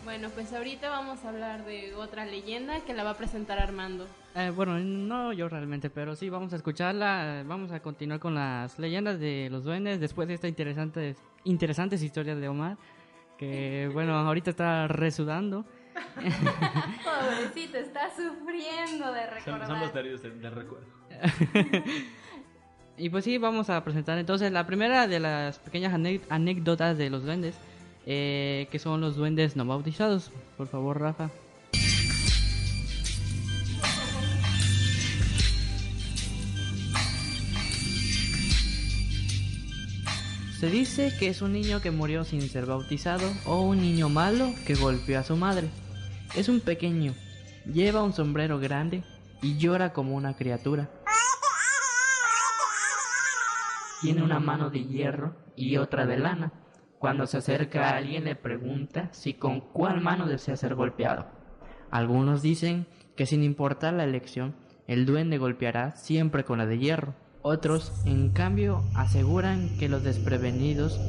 [0.04, 4.08] Bueno, pues ahorita vamos a hablar de otra leyenda que la va a presentar Armando.
[4.36, 7.44] Eh, bueno, no yo realmente, pero sí vamos a escucharla.
[7.46, 12.40] Vamos a continuar con las leyendas de los duendes después de esta interesante, interesantes historias
[12.40, 12.78] de Omar.
[13.38, 15.66] Que bueno, ahorita está resudando.
[16.16, 19.68] Pobrecito, está sufriendo de recordar.
[19.68, 20.88] son los nervios del, recuerdo.
[23.00, 25.94] Y pues sí, vamos a presentar entonces la primera de las pequeñas
[26.30, 27.56] anécdotas de los duendes,
[28.12, 30.32] eh, que son los duendes no bautizados.
[30.58, 31.30] Por favor, Rafa.
[40.60, 44.56] Se dice que es un niño que murió sin ser bautizado o un niño malo
[44.66, 45.70] que golpeó a su madre.
[46.36, 47.14] Es un pequeño,
[47.72, 49.04] lleva un sombrero grande
[49.44, 50.90] y llora como una criatura.
[54.02, 56.52] Tiene una mano de hierro y otra de lana.
[57.00, 61.28] Cuando se acerca a alguien le pregunta si con cuál mano desea ser golpeado.
[61.92, 64.54] Algunos dicen que sin importar la elección,
[64.86, 67.16] el duende golpeará siempre con la de hierro.
[67.42, 71.00] Otros, en cambio, aseguran que los desprevenidos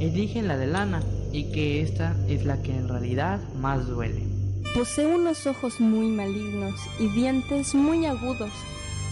[0.00, 4.24] eligen la de lana y que esta es la que en realidad más duele.
[4.72, 8.52] Posee unos ojos muy malignos y dientes muy agudos.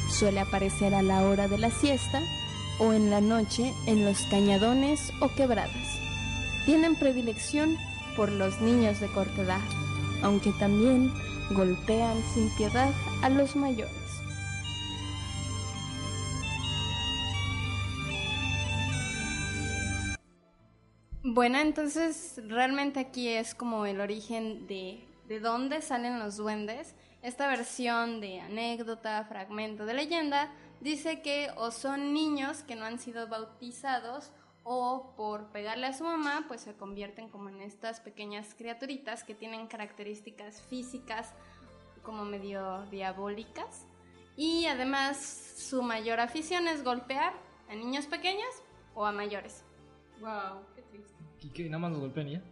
[0.09, 2.21] Suele aparecer a la hora de la siesta
[2.79, 5.98] o en la noche en los cañadones o quebradas.
[6.69, 7.79] Tienen predilección
[8.15, 9.61] por los niños de corta edad,
[10.23, 11.11] aunque también
[11.53, 13.95] golpean sin piedad a los mayores.
[21.23, 26.95] Bueno, entonces realmente aquí es como el origen de, de dónde salen los duendes.
[27.23, 30.53] Esta versión de anécdota, fragmento de leyenda,
[30.83, 34.33] dice que o son niños que no han sido bautizados
[34.71, 39.35] o por pegarle a su mamá, pues se convierten como en estas pequeñas criaturitas que
[39.35, 41.33] tienen características físicas
[42.03, 43.87] como medio diabólicas.
[44.37, 47.33] Y además su mayor afición es golpear
[47.71, 48.51] a niños pequeños
[48.95, 49.65] o a mayores.
[50.21, 51.15] Wow, qué triste.
[51.41, 51.65] ¿Y qué?
[51.65, 52.43] ¿Nada más los golpean ya?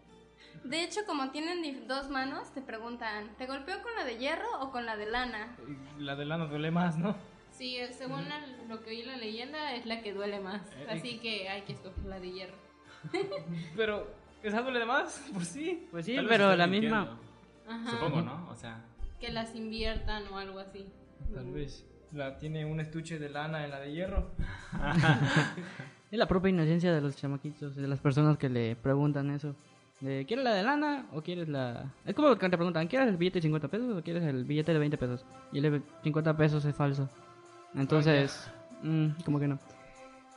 [0.65, 4.73] De hecho, como tienen dos manos, te preguntan, ¿te golpeó con la de hierro o
[4.73, 5.55] con la de lana?
[5.99, 7.15] La de lana duele más, ¿no?
[7.57, 10.61] Sí, eh, según la- lo que oí en la leyenda, es la que duele más.
[10.77, 12.55] Eh, Así que hay que escoger la de hierro.
[13.77, 14.07] Pero,
[14.43, 15.25] ¿esa duele de más?
[15.35, 15.87] Pues sí.
[15.91, 17.01] Pues sí, pero la mintiendo.
[17.01, 17.19] misma...
[17.69, 17.91] Ajá.
[17.91, 18.49] Supongo, ¿no?
[18.51, 18.85] O sea,
[19.21, 20.87] Que las inviertan o algo así.
[21.35, 21.85] Tal vez.
[22.13, 24.31] La tiene un estuche de lana en la de hierro.
[26.11, 29.57] Es la propia inocencia de los chamaquitos, de las personas que le preguntan eso.
[30.01, 31.93] De, ¿Quieres la de lana o quieres la...?
[32.05, 34.73] Es como que te preguntan, ¿quieres el billete de 50 pesos o quieres el billete
[34.73, 35.25] de 20 pesos?
[35.53, 37.09] Y el de 50 pesos es falso.
[37.77, 38.51] Entonces,
[38.83, 39.59] mm, como que no.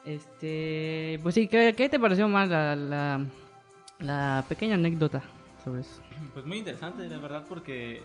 [0.06, 3.26] Este, pues sí, ¿qué, qué te pareció más la, la,
[4.00, 5.22] la pequeña anécdota
[5.64, 6.02] sobre eso?
[6.34, 8.02] pues muy interesante, la verdad, porque.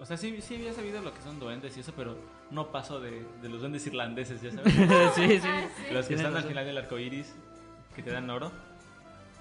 [0.00, 2.16] O sea, sí, sí había sabido lo que son duendes y eso, pero
[2.50, 4.74] no paso de, de los duendes irlandeses, ya sabes.
[5.14, 5.48] Sí, sí.
[5.92, 7.34] Los que están al final del arco iris,
[7.94, 8.50] que te dan oro.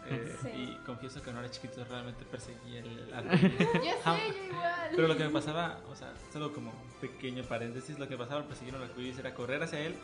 [0.09, 0.49] Eh, Sí.
[0.49, 4.89] Y confieso que cuando era chiquito realmente perseguía el sé, yo igual.
[4.95, 8.41] Pero lo que me pasaba, o sea, solo como un pequeño paréntesis, lo que pasaba
[8.41, 9.95] al perseguir un arcoíris era correr hacia él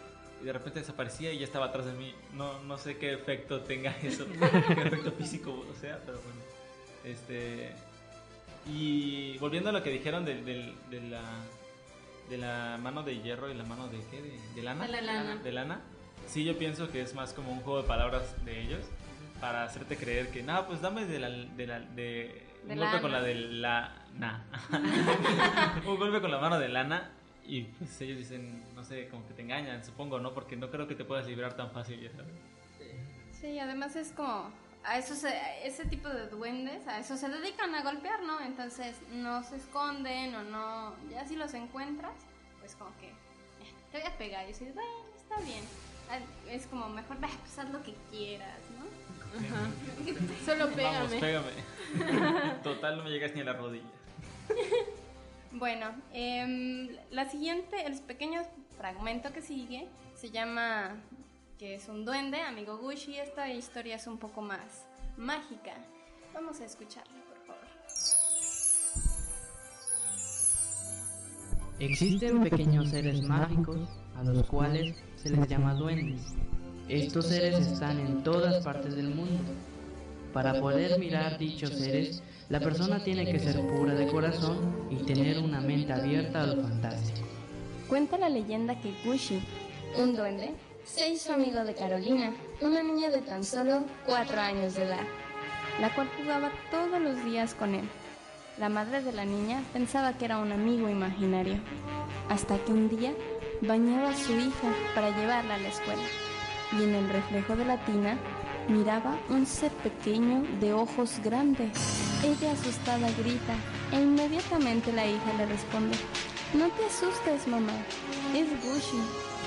[0.42, 2.14] y de repente desaparecía y ya estaba atrás de mí.
[2.34, 6.40] No, no sé qué efecto tenga eso, qué efecto físico, o sea, pero bueno.
[7.04, 7.74] Este.
[8.68, 11.22] Y volviendo a lo que dijeron del- del- de, la,
[12.30, 14.22] de la mano de hierro y la mano de qué?
[14.22, 14.86] De, de lana.
[14.86, 15.36] De la lana.
[15.38, 15.82] De lana.
[16.28, 18.82] Sí, yo pienso que es más como un juego de palabras de ellos
[19.40, 21.30] para hacerte creer que, no, pues dame de la.
[21.30, 23.02] De la de, De un golpe lana.
[23.02, 23.96] con la de la.
[24.16, 24.40] Nah.
[25.86, 27.12] un golpe con la mano de lana
[27.46, 30.34] Y pues ellos dicen, no sé, como que te engañan, supongo, ¿no?
[30.34, 32.34] Porque no creo que te puedas librar tan fácil, ya sabes.
[33.40, 34.52] Sí, además es como
[34.84, 38.40] a eso se, a ese tipo de duendes, a eso se dedican a golpear, ¿no?
[38.42, 42.14] Entonces no se esconden o no, ya si los encuentras,
[42.60, 45.64] pues como que eh, te voy a pegar y dices, bueno, está bien.
[46.12, 46.18] Ah,
[46.50, 48.58] Es como mejor, "Ah, pues haz lo que quieras.
[49.38, 49.70] Ajá.
[50.46, 51.20] Solo Vamos, pégame.
[51.20, 52.54] pégame.
[52.64, 53.86] Total, no me llegas ni a la rodilla.
[55.52, 58.42] Bueno, em, la siguiente, el pequeño
[58.78, 60.96] fragmento que sigue, se llama
[61.58, 63.18] que es un duende, amigo Gushi.
[63.18, 64.86] Esta historia es un poco más
[65.18, 65.74] mágica.
[66.34, 67.68] Vamos a escucharla, por favor.
[71.80, 76.34] Existen pequeños seres mágicos a los cuales se les llama duendes.
[76.90, 79.44] Estos seres están en todas partes del mundo.
[80.34, 85.38] Para poder mirar dichos seres, la persona tiene que ser pura de corazón y tener
[85.38, 87.28] una mente abierta a lo fantástico.
[87.88, 89.40] Cuenta la leyenda que Gushi,
[90.00, 94.86] un duende, se hizo amigo de Carolina, una niña de tan solo cuatro años de
[94.86, 95.06] edad,
[95.80, 97.88] la cual jugaba todos los días con él.
[98.58, 101.60] La madre de la niña pensaba que era un amigo imaginario,
[102.30, 103.14] hasta que un día
[103.62, 106.02] bañaba a su hija para llevarla a la escuela,
[106.72, 108.18] y en el reflejo de la tina
[108.68, 111.72] miraba un ser pequeño de ojos grandes.
[112.24, 113.56] Ella asustada grita
[113.92, 115.98] e inmediatamente la hija le responde,
[116.54, 117.74] no te asustes mamá,
[118.36, 119.02] es Gushi,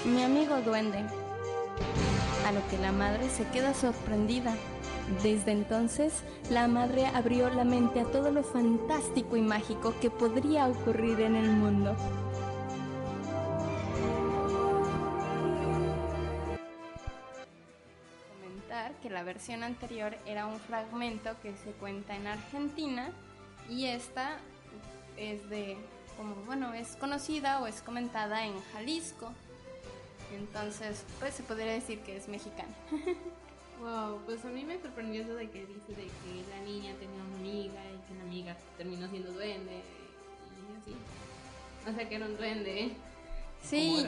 [0.05, 0.99] mi amigo duende.
[2.47, 4.55] A lo que la madre se queda sorprendida.
[5.23, 10.67] Desde entonces, la madre abrió la mente a todo lo fantástico y mágico que podría
[10.67, 11.97] ocurrir en el mundo.
[19.13, 23.11] La versión anterior era un fragmento que se cuenta en Argentina
[23.69, 24.39] y esta
[25.17, 25.77] es de,
[26.17, 29.33] como bueno, es conocida o es comentada en Jalisco.
[30.35, 32.75] Entonces, pues se podría decir que es mexicana.
[33.83, 37.21] Wow, pues a mí me sorprendió eso de que dice de que la niña tenía
[37.21, 40.97] una amiga y que la amiga terminó siendo duende y así.
[41.91, 42.81] O sea que era un duende.
[42.81, 42.93] ¿eh?
[43.61, 44.07] Sí,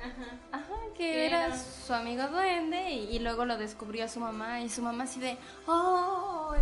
[0.00, 0.38] Ajá.
[0.52, 1.56] Ajá, que ¿Qué era, era?
[1.56, 5.36] su amigo duende y, y luego lo descubrió su mamá y su mamá así de,
[5.66, 6.54] ¡oh!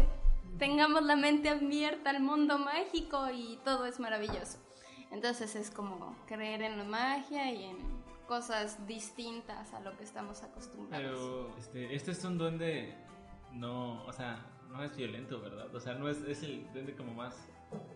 [0.59, 4.59] Tengamos la mente abierta al mundo mágico y todo es maravilloso.
[5.13, 7.79] Entonces es como creer en la magia y en
[8.27, 11.19] cosas distintas a lo que estamos acostumbrados.
[11.19, 12.95] Pero este, este es un duende,
[13.53, 15.75] no, o sea, no es violento, ¿verdad?
[15.75, 17.35] O sea, no es, es el duende como más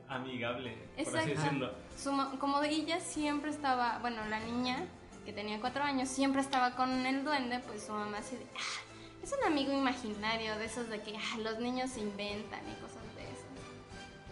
[0.09, 1.43] amigable, por así Exacto.
[1.43, 1.75] decirlo.
[1.97, 4.87] Su como ella siempre estaba, bueno, la niña
[5.25, 8.81] que tenía cuatro años siempre estaba con el duende, pues su mamá así de, "Ah,
[9.23, 13.03] es un amigo imaginario de esos de que ah, los niños se inventan y cosas
[13.15, 13.47] de esas.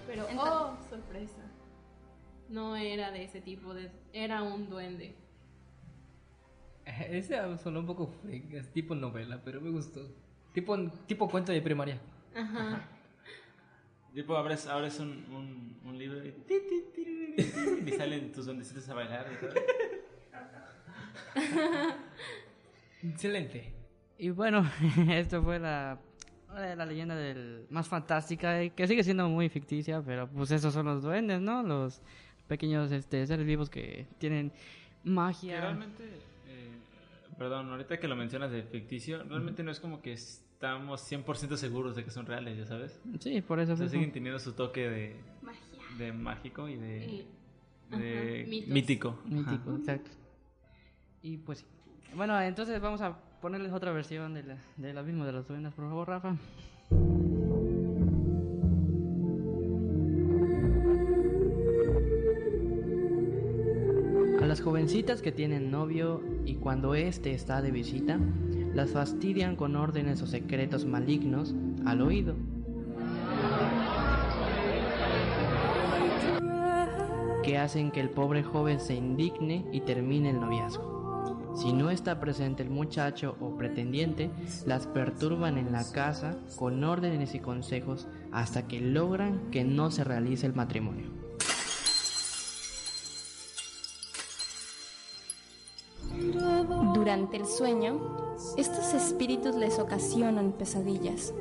[0.07, 1.43] Pero, Entonces- oh, sorpresa.
[2.49, 5.15] No era de ese tipo, de, era un duende.
[6.85, 10.01] Ese sonó un poco freak, es tipo novela, pero me gustó.
[10.53, 10.77] Tipo,
[11.07, 12.01] tipo cuento de primaria.
[12.35, 12.83] Ajá.
[14.13, 16.35] Tipo, abres, abres un, un, un libro y,
[17.87, 19.27] y salen tus duendecitos a bailar.
[19.33, 19.55] y todo.
[23.03, 23.73] Excelente.
[24.19, 24.69] Y bueno,
[25.11, 25.99] esto fue la,
[26.55, 30.87] la leyenda del más fantástica, eh, que sigue siendo muy ficticia, pero pues esos son
[30.87, 31.63] los duendes, ¿no?
[31.63, 32.03] Los
[32.47, 35.61] pequeños este, seres vivos que tienen Que magia.
[35.61, 36.05] realmente,
[36.49, 36.73] eh,
[37.39, 41.97] perdón, ahorita que lo mencionas de ficticio, realmente no es como que estamos 100% seguros
[41.97, 43.01] de que son reales, ya sabes.
[43.21, 45.61] Sí, por eso O sea, siguen teniendo su toque de, Magia.
[45.97, 47.27] de mágico y de, Y-
[47.97, 48.69] de ajá, mitos.
[48.69, 49.19] mítico.
[49.25, 49.79] Mítico, Ajá.
[49.79, 50.11] exacto.
[51.23, 51.65] Y pues.
[52.15, 55.73] Bueno, entonces vamos a ponerles otra versión de la, de la misma de los duendes,
[55.75, 56.37] por favor, Rafa.
[64.41, 68.19] A las jovencitas que tienen novio y cuando éste está de visita,
[68.75, 71.55] las fastidian con órdenes o secretos malignos
[71.85, 72.35] al oído.
[77.43, 81.00] que hacen que el pobre joven se indigne y termine el noviazgo.
[81.55, 84.31] Si no está presente el muchacho o pretendiente,
[84.67, 90.05] las perturban en la casa con órdenes y consejos hasta que logran que no se
[90.05, 91.11] realice el matrimonio.
[96.95, 101.35] Durante el sueño, estos espíritus les ocasionan pesadillas.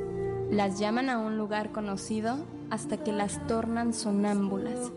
[0.49, 2.37] Las llaman a un lugar conocido
[2.69, 4.91] hasta que las tornan sonámbulas.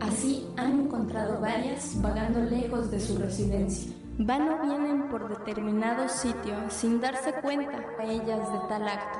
[0.00, 3.92] Así han encontrado varias vagando lejos de su residencia.
[4.18, 9.18] Van o vienen por determinado sitio sin darse cuenta a ellas de tal acto,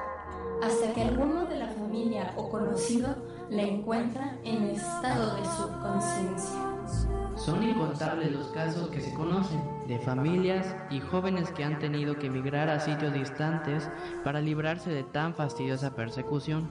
[0.63, 3.17] hasta que alguno de la familia o conocido
[3.49, 6.61] la encuentra en estado de subconsciencia.
[7.37, 12.27] Son incontables los casos que se conocen de familias y jóvenes que han tenido que
[12.27, 13.89] emigrar a sitios distantes
[14.23, 16.69] para librarse de tan fastidiosa persecución.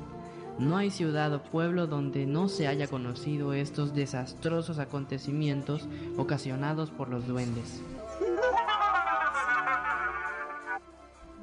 [0.60, 7.10] No hay ciudad o pueblo donde no se haya conocido estos desastrosos acontecimientos ocasionados por
[7.10, 7.82] los duendes.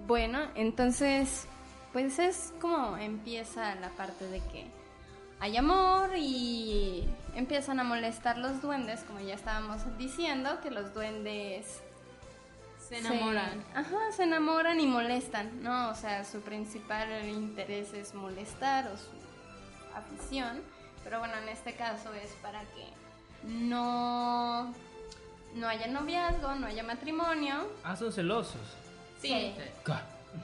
[0.09, 1.47] Bueno, entonces,
[1.93, 4.67] pues es como empieza la parte de que
[5.39, 11.83] hay amor y empiezan a molestar los duendes, como ya estábamos diciendo, que los duendes
[12.89, 13.63] Se enamoran.
[13.75, 15.91] ajá, se enamoran y molestan, ¿no?
[15.91, 19.11] O sea, su principal interés es molestar o su
[19.95, 20.63] afición,
[21.05, 22.87] pero bueno, en este caso es para que
[23.45, 24.73] no
[25.55, 27.69] no haya noviazgo, no haya matrimonio.
[27.85, 28.78] Ah, son celosos.
[29.21, 29.55] Sí.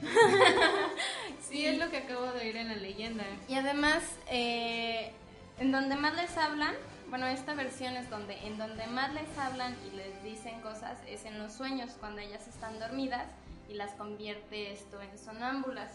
[1.47, 3.23] Sí, es lo que acabo de oír en la leyenda.
[3.47, 5.11] Y además, eh,
[5.59, 6.73] en donde más les hablan,
[7.09, 11.23] bueno, esta versión es donde en donde más les hablan y les dicen cosas es
[11.25, 13.27] en los sueños, cuando ellas están dormidas
[13.69, 15.91] y las convierte esto en sonámbulas.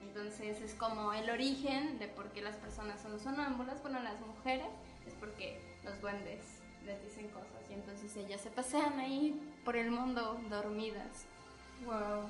[0.00, 4.68] Entonces es como el origen de por qué las personas son sonámbulas, bueno, las mujeres
[5.06, 6.40] es porque los duendes
[6.86, 11.26] les dicen cosas y entonces ellas se pasean ahí por el mundo dormidas.
[11.84, 12.28] Wow.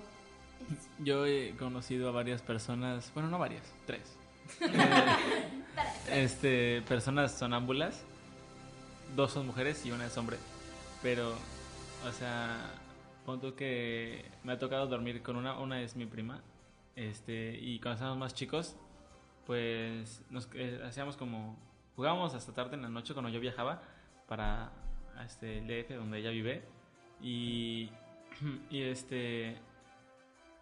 [0.99, 4.17] Yo he conocido a varias personas, bueno, no varias, tres.
[6.09, 8.03] Eh, este, personas sonámbulas.
[9.15, 10.37] Dos son mujeres y una es hombre.
[11.03, 11.35] Pero,
[12.07, 12.73] o sea,
[13.25, 16.41] punto que me ha tocado dormir con una, una es mi prima.
[16.97, 18.75] Este, y cuando estábamos más chicos,
[19.47, 21.57] pues nos eh, hacíamos como
[21.95, 23.83] jugábamos hasta tarde en la noche cuando yo viajaba
[24.29, 24.71] para
[25.25, 26.63] este el DF donde ella vive
[27.23, 27.91] y
[28.71, 29.57] y este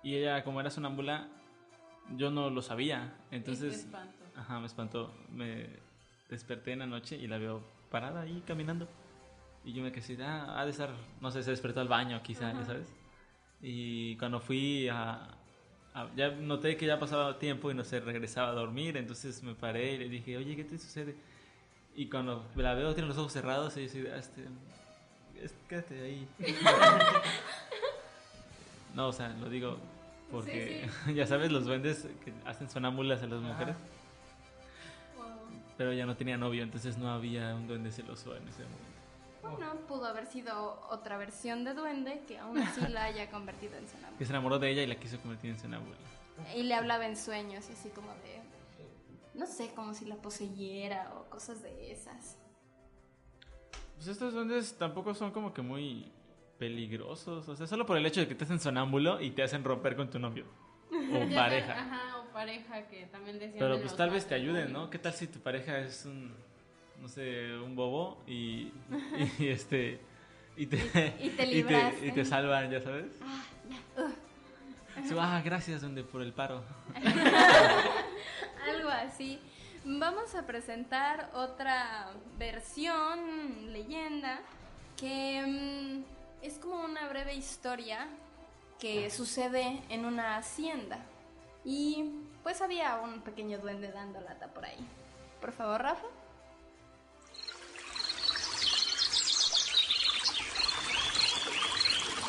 [0.02, 1.28] y ella como era sonámbula
[2.16, 3.12] yo no lo sabía.
[3.30, 4.24] Entonces espanto.
[4.36, 5.12] ajá me espantó.
[5.30, 5.68] Me
[6.30, 8.88] desperté en la noche y la veo parada ahí caminando.
[9.64, 12.52] Y yo me quedé ah, ha de estar no sé se despertó al baño quizá
[12.52, 12.64] ya Ajá.
[12.66, 12.94] sabes
[13.60, 15.28] y cuando fui a,
[15.94, 18.96] a- ya noté que ya pasaba tiempo y no se regresaba a dormir.
[18.96, 21.16] Entonces me paré y le dije oye qué te sucede
[21.96, 24.44] y cuando la veo tiene los ojos cerrados y yo soy, "Ah, este,
[25.42, 26.28] es- quédate ahí
[28.96, 29.76] no o sea lo digo
[30.32, 33.76] porque ya sabes los duendes que hacen sonámbulas a las mujeres
[35.76, 38.86] pero ella no tenía novio entonces no había un duende celoso en ese momento
[39.42, 43.86] Bueno, pudo haber sido otra versión de duende que aún así la haya convertido en
[43.86, 44.18] sonámbula.
[44.18, 45.96] que se enamoró de ella y la quiso convertir en sonámbula
[46.56, 48.40] Y le hablaba en sueños, y así como de.
[49.38, 52.36] No sé, como si la poseyera o cosas de esas.
[53.96, 56.10] Pues estos duendes tampoco son como que muy
[56.58, 57.48] peligrosos.
[57.48, 59.96] O sea, solo por el hecho de que te hacen sonámbulo y te hacen romper
[59.96, 60.44] con tu novio.
[60.90, 61.72] O pareja.
[61.74, 63.58] Ajá, o pareja que también decían.
[63.58, 64.88] Pero pues tal vez te ayuden, ¿no?
[64.90, 66.32] ¿Qué tal si tu pareja es un,
[67.00, 68.72] no sé, un bobo y,
[69.38, 70.00] y, este...
[70.58, 70.76] Y te,
[71.20, 72.06] Y- y te y libraste.
[72.06, 73.12] y te salvan, ya sabes.
[73.22, 75.02] Ah, ya.
[75.04, 76.62] Sí, ah, gracias, duende, por el paro.
[78.66, 79.38] Algo así.
[79.84, 84.40] Vamos a presentar otra versión, leyenda,
[84.96, 85.42] que
[86.02, 88.08] mm, es como una breve historia
[88.78, 90.98] que sucede en una hacienda.
[91.64, 92.12] Y
[92.42, 94.86] pues había un pequeño duende dando lata por ahí.
[95.40, 96.06] Por favor, Rafa.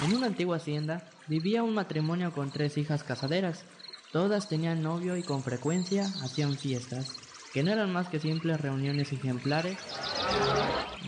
[0.04, 3.64] En una antigua hacienda vivía un matrimonio con tres hijas casaderas.
[4.12, 7.18] Todas tenían novio y con frecuencia hacían fiestas,
[7.54, 9.78] que no eran más que simples reuniones ejemplares,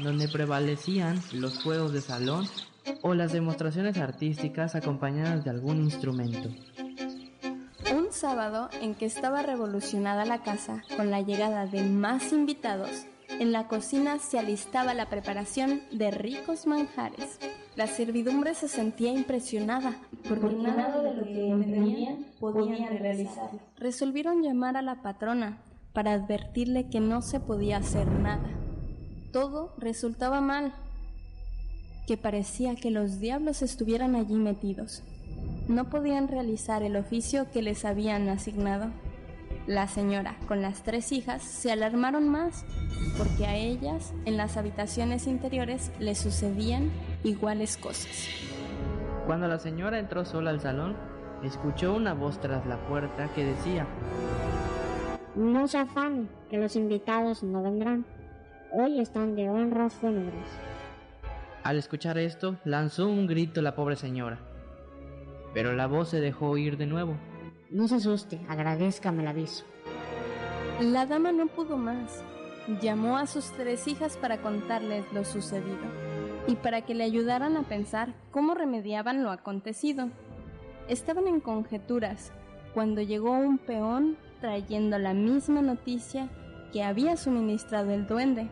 [0.04, 2.47] donde prevalecían los juegos de salón
[3.02, 6.50] o las demostraciones artísticas acompañadas de algún instrumento.
[7.96, 13.06] Un sábado en que estaba revolucionada la casa con la llegada de más invitados,
[13.40, 17.40] en la cocina se alistaba la preparación de ricos manjares.
[17.76, 19.96] La servidumbre se sentía impresionada
[20.28, 23.52] porque nada de lo que emprendían podían realizar.
[23.78, 25.62] Resolvieron llamar a la patrona
[25.94, 28.50] para advertirle que no se podía hacer nada.
[29.32, 30.74] Todo resultaba mal,
[32.10, 35.03] que parecía que los diablos estuvieran allí metidos.
[35.68, 38.88] No podían realizar el oficio que les habían asignado.
[39.68, 42.66] La señora con las tres hijas se alarmaron más
[43.16, 46.89] porque a ellas en las habitaciones interiores les sucedían
[47.24, 48.28] iguales cosas.
[49.28, 50.97] Cuando la señora entró sola al salón,
[51.43, 53.86] escuchó una voz tras la puerta que decía,
[55.36, 58.03] No se afane, que los invitados no vendrán.
[58.72, 60.68] Hoy están de honras fúnebres.
[61.64, 64.39] Al escuchar esto, lanzó un grito la pobre señora.
[65.53, 67.18] Pero la voz se dejó oír de nuevo.
[67.70, 69.66] No se asuste, agradezcame el aviso.
[70.80, 72.24] La dama no pudo más.
[72.82, 75.78] llamó a sus tres hijas para contarles lo sucedido
[76.47, 80.10] y para que le ayudaran a pensar cómo remediaban lo acontecido.
[80.88, 82.32] Estaban en conjeturas
[82.74, 86.30] cuando llegó un peón trayendo la misma noticia
[86.72, 88.49] que había suministrado el duende.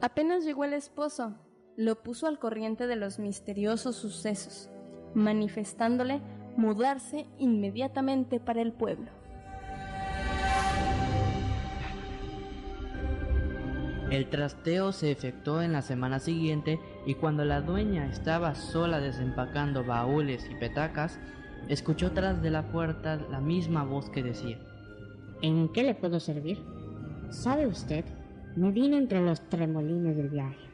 [0.00, 1.34] Apenas llegó el esposo,
[1.76, 4.70] lo puso al corriente de los misteriosos sucesos,
[5.14, 6.20] manifestándole
[6.56, 9.10] mudarse inmediatamente para el pueblo.
[14.10, 19.84] El trasteo se efectuó en la semana siguiente y cuando la dueña estaba sola desempacando
[19.84, 21.18] baúles y petacas,
[21.68, 24.58] escuchó tras de la puerta la misma voz que decía,
[25.42, 26.58] ¿En qué le puedo servir?
[27.30, 28.04] ¿Sabe usted?
[28.54, 30.65] Me vine entre los tremolines del viaje.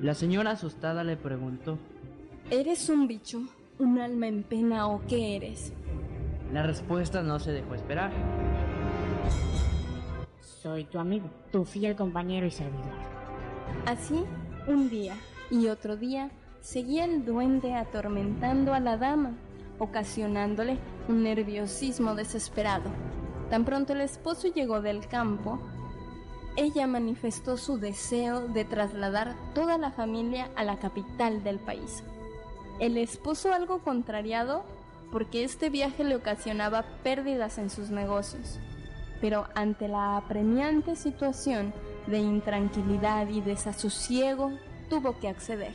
[0.00, 1.78] La señora asustada le preguntó,
[2.50, 3.42] ¿Eres un bicho?
[3.78, 5.72] ¿Un alma en pena o qué eres?
[6.52, 8.12] La respuesta no se dejó esperar.
[10.40, 12.92] Soy tu amigo, tu fiel compañero y servidor.
[13.86, 14.22] Así,
[14.68, 15.16] un día
[15.50, 16.30] y otro día,
[16.60, 19.32] seguía el duende atormentando a la dama,
[19.78, 20.78] ocasionándole
[21.08, 22.90] un nerviosismo desesperado.
[23.50, 25.58] Tan pronto el esposo llegó del campo,
[26.56, 32.02] ella manifestó su deseo de trasladar toda la familia a la capital del país.
[32.78, 34.64] El esposo algo contrariado
[35.10, 38.58] porque este viaje le ocasionaba pérdidas en sus negocios,
[39.20, 41.72] pero ante la apremiante situación
[42.06, 44.52] de intranquilidad y desasosiego
[44.88, 45.74] tuvo que acceder.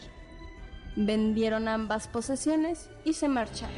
[0.96, 3.76] Vendieron ambas posesiones y se marcharon.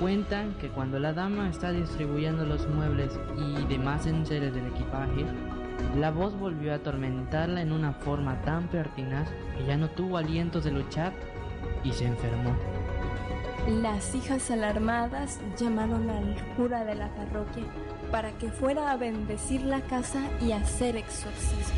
[0.00, 5.26] Cuentan que cuando la dama está distribuyendo los muebles y demás enseres del equipaje,
[5.96, 10.64] la voz volvió a atormentarla en una forma tan pertinaz que ya no tuvo alientos
[10.64, 11.12] de luchar
[11.84, 12.54] y se enfermó.
[13.68, 17.64] Las hijas alarmadas llamaron al cura de la parroquia
[18.10, 21.72] para que fuera a bendecir la casa y hacer exorcismos.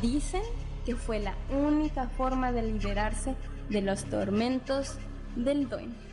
[0.00, 0.42] Dicen
[0.86, 3.34] que fue la única forma de liberarse
[3.68, 4.96] de los tormentos
[5.36, 6.12] del duende.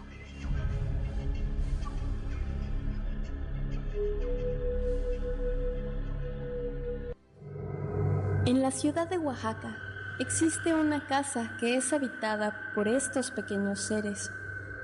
[8.45, 9.75] En la ciudad de Oaxaca
[10.17, 14.31] existe una casa que es habitada por estos pequeños seres.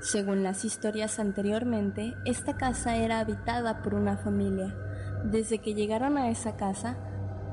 [0.00, 4.74] Según las historias anteriormente, esta casa era habitada por una familia.
[5.24, 6.96] Desde que llegaron a esa casa,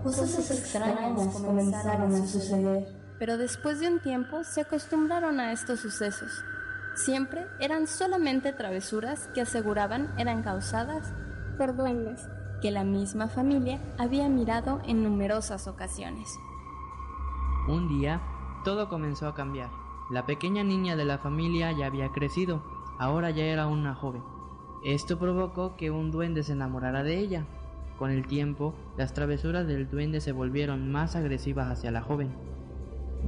[0.04, 2.86] cosas extrañas comenzaron a suceder.
[3.18, 6.44] Pero después de un tiempo se acostumbraron a estos sucesos.
[6.96, 11.12] Siempre eran solamente travesuras que aseguraban eran causadas
[11.58, 12.28] por duendes
[12.64, 16.40] que la misma familia había mirado en numerosas ocasiones.
[17.68, 18.22] Un día,
[18.64, 19.70] todo comenzó a cambiar.
[20.10, 22.64] La pequeña niña de la familia ya había crecido,
[23.00, 24.24] ahora ya era una joven.
[24.86, 27.46] Esto provocó que un duende se enamorara de ella.
[28.00, 32.32] Con el tiempo, las travesuras del duende se volvieron más agresivas hacia la joven.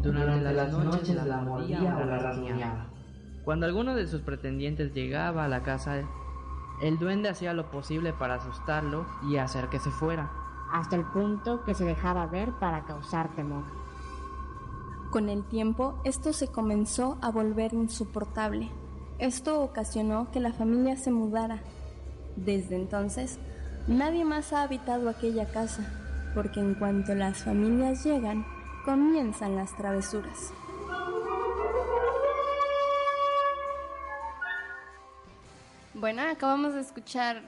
[0.02, 2.88] Durante, las, noches, la mordía o la rasguñaba.
[3.44, 6.04] Cuando alguno de sus pretendientes llegaba a la casa,
[6.82, 10.32] el duende hacía lo posible para asustarlo y hacer que se fuera.
[10.72, 13.64] Hasta el punto que se dejaba ver para causar temor.
[15.12, 18.70] Con el tiempo, esto se comenzó a volver insoportable.
[19.18, 21.62] Esto ocasionó que la familia se mudara.
[22.36, 23.40] Desde entonces,
[23.88, 25.84] nadie más ha habitado aquella casa,
[26.34, 28.46] porque en cuanto las familias llegan,
[28.84, 30.52] comienzan las travesuras.
[36.06, 37.42] Bueno, acabamos de escuchar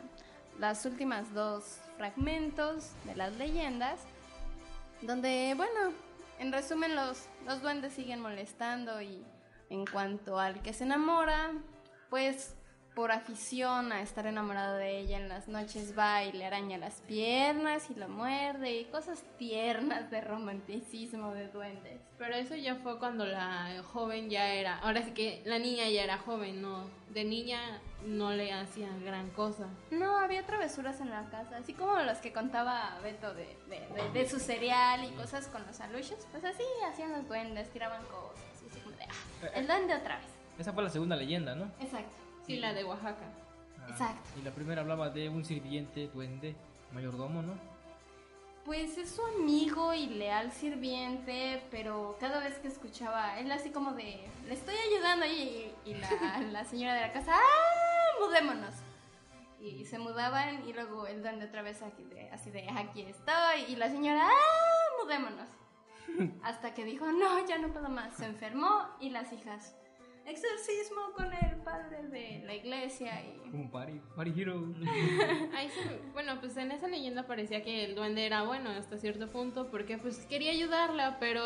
[0.59, 3.99] las últimas dos fragmentos de las leyendas,
[5.03, 5.93] donde, bueno,
[6.39, 9.23] en resumen los, los duendes siguen molestando y
[9.69, 11.51] en cuanto al que se enamora,
[12.09, 12.55] pues
[12.95, 17.01] por afición a estar enamorado de ella en las noches va y le araña las
[17.01, 22.01] piernas y lo muerde y cosas tiernas de romanticismo de duendes.
[22.17, 26.03] Pero eso ya fue cuando la joven ya era, ahora sí que la niña ya
[26.03, 27.59] era joven, no, de niña
[28.05, 29.67] no le hacían gran cosa.
[29.91, 34.09] No, había travesuras en la casa, así como los que contaba Beto de, de, de-
[34.13, 38.43] de su cereal y cosas con los aluches, pues así hacían los duendes, tiraban cosas,
[38.63, 40.27] y así como de, ah, el duende otra vez.
[40.59, 41.65] Esa fue la segunda leyenda, ¿no?
[41.79, 42.15] Exacto.
[42.45, 43.25] Sí, la de Oaxaca.
[43.81, 44.29] Ah, Exacto.
[44.39, 46.55] Y la primera hablaba de un sirviente, duende,
[46.93, 47.53] mayordomo, ¿no?
[48.63, 53.91] Pues es su amigo y leal sirviente, pero cada vez que escuchaba, él así como
[53.93, 56.09] de, le estoy ayudando y, y la,
[56.51, 57.86] la señora de la casa, ¡ah!
[58.19, 58.73] Mudémonos.
[59.59, 63.63] Y se mudaban y luego el duende otra vez aquí de, así de, aquí estoy.
[63.69, 65.03] Y la señora, ¡ah!
[65.03, 65.47] Mudémonos.
[66.43, 68.13] Hasta que dijo, no, ya no puedo más.
[68.15, 69.75] Se enfermó y las hijas
[70.25, 74.61] exorcismo con el padre de la iglesia y Un party, party hero.
[75.55, 79.29] Ahí se- bueno, pues en esa leyenda parecía que el duende era bueno hasta cierto
[79.31, 81.41] punto porque pues quería ayudarla, pero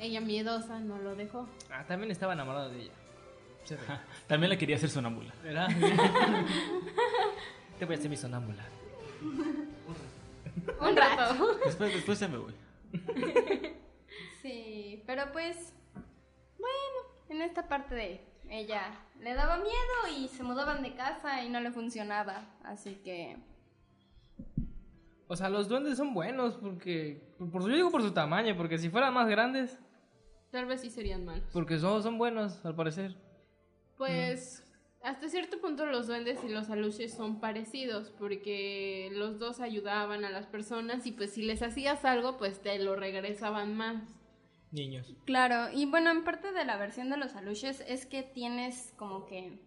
[0.00, 1.48] ella miedosa no lo dejó.
[1.70, 2.92] Ah, también estaba enamorado de ella.
[3.64, 3.78] Se.
[4.26, 5.32] También le quería hacer sonámbula.
[5.42, 5.68] ¿Verdad?
[7.78, 8.64] Te voy a hacer mi sonámbula.
[10.80, 11.58] un rato.
[11.64, 12.54] Después, después ya me voy.
[14.40, 15.72] Sí, pero pues,
[16.58, 16.98] bueno,
[17.30, 21.60] en esta parte de ella le daba miedo y se mudaban de casa y no
[21.60, 23.36] le funcionaba, así que
[25.26, 27.34] O sea, los duendes son buenos porque.
[27.50, 29.78] Por, yo digo por su tamaño, porque si fueran más grandes.
[30.50, 31.48] Tal vez sí serían malos.
[31.52, 33.16] Porque son, son buenos, al parecer.
[33.98, 34.62] Pues
[35.02, 40.30] hasta cierto punto los duendes y los aluches son parecidos porque los dos ayudaban a
[40.30, 44.02] las personas y pues si les hacías algo pues te lo regresaban más.
[44.72, 45.14] Niños.
[45.24, 49.24] Claro, y bueno, en parte de la versión de los aluches es que tienes como
[49.26, 49.60] que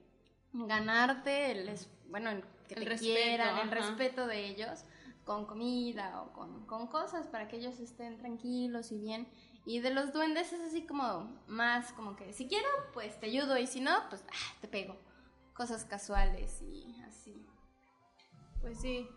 [0.54, 4.84] ganarte el, es- bueno, el que El te respeto, quieran, el respeto de ellos
[5.24, 9.28] con comida o con, con cosas para que ellos estén tranquilos y bien.
[9.68, 13.58] Y de los duendes es así como más como que si quiero, pues te ayudo
[13.58, 14.96] y si no, pues ah, te pego.
[15.54, 17.46] Cosas casuales y así.
[18.62, 19.08] Pues sí.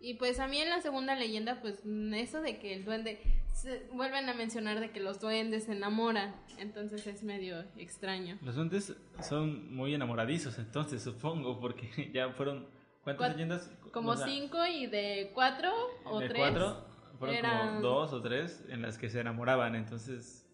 [0.00, 3.20] Y pues a mí en la segunda leyenda, pues mm, eso de que el duende,
[3.52, 8.38] se- vuelven a mencionar de que los duendes se enamoran, entonces es medio extraño.
[8.42, 12.68] Los duendes son muy enamoradizos, entonces supongo, porque ya fueron.
[13.02, 13.70] ¿Cuántas leyendas?
[13.92, 15.72] Como O sea, cinco y de cuatro
[16.04, 16.40] o de tres.
[16.40, 16.86] cuatro,
[17.18, 20.44] fueron eran- como dos o tres en las que se enamoraban, entonces.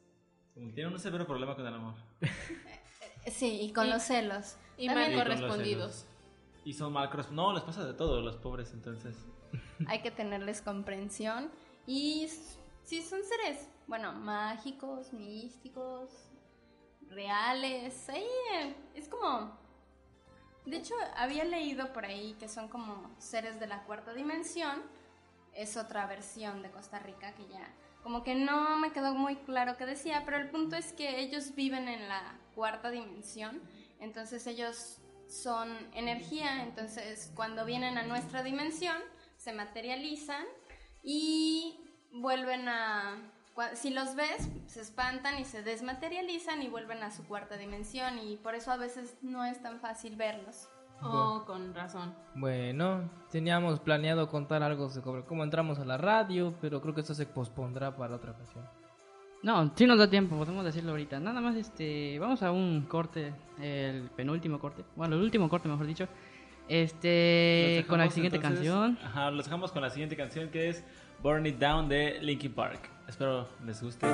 [0.55, 1.95] como Tienen un severo problema con el amor.
[3.27, 4.57] Sí, y con Y- los celos.
[4.77, 6.07] y También los correspondidos.
[6.65, 9.17] Y son mal corresp- No, les pasa de todo, los pobres, entonces.
[9.89, 11.51] hay que tenerles comprensión.
[11.87, 16.11] Y s- sí, son seres, bueno, mágicos, místicos,
[17.09, 18.09] reales.
[18.11, 19.59] Ahí eh, es como.
[20.67, 24.83] De hecho, había leído por ahí que son como seres de la cuarta dimensión.
[25.55, 27.69] Es otra versión de Costa Rica que ya.
[28.03, 31.55] Como que no me quedó muy claro qué decía, pero el punto es que ellos
[31.55, 33.63] viven en la cuarta dimensión.
[33.99, 34.99] Entonces ellos
[35.29, 38.97] son energía, entonces cuando vienen a nuestra dimensión
[39.37, 40.45] se materializan
[41.03, 41.81] y
[42.13, 43.31] vuelven a...
[43.75, 48.37] Si los ves, se espantan y se desmaterializan y vuelven a su cuarta dimensión y
[48.37, 50.69] por eso a veces no es tan fácil verlos.
[51.03, 52.15] Oh, con razón.
[52.35, 57.15] Bueno, teníamos planeado contar algo sobre cómo entramos a la radio, pero creo que esto
[57.15, 58.65] se pospondrá para otra ocasión.
[59.43, 61.21] No, sí nos da tiempo, podemos decirlo ahorita.
[61.21, 65.87] Nada más, este, vamos a un corte, el penúltimo corte, bueno, el último corte, mejor
[65.87, 66.09] dicho.
[66.67, 68.99] Este, dejamos, con la siguiente entonces- canción.
[69.05, 70.83] Ajá, los dejamos con la siguiente canción que es
[71.23, 72.89] Burn It Down de Linkin Park.
[73.07, 74.07] Espero les guste.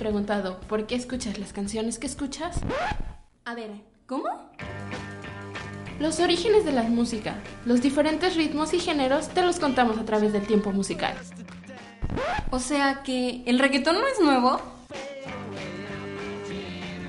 [0.00, 2.58] Preguntado por qué escuchas las canciones que escuchas?
[3.44, 3.70] A ver,
[4.06, 4.50] ¿cómo?
[6.00, 7.34] Los orígenes de la música,
[7.66, 11.14] los diferentes ritmos y géneros te los contamos a través del tiempo musical.
[12.50, 14.58] O sea que el reggaetón no es nuevo.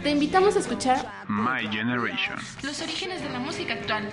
[0.03, 2.37] Te invitamos a escuchar My Generation.
[2.61, 4.09] los orígenes de la música actual.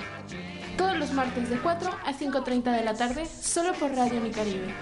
[0.76, 4.72] Todos los martes de 4 a 5.30 de la tarde, solo por Radio Mi Caribe.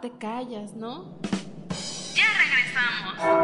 [0.00, 1.18] Te callas, ¿no?
[2.14, 3.35] Ya regresamos.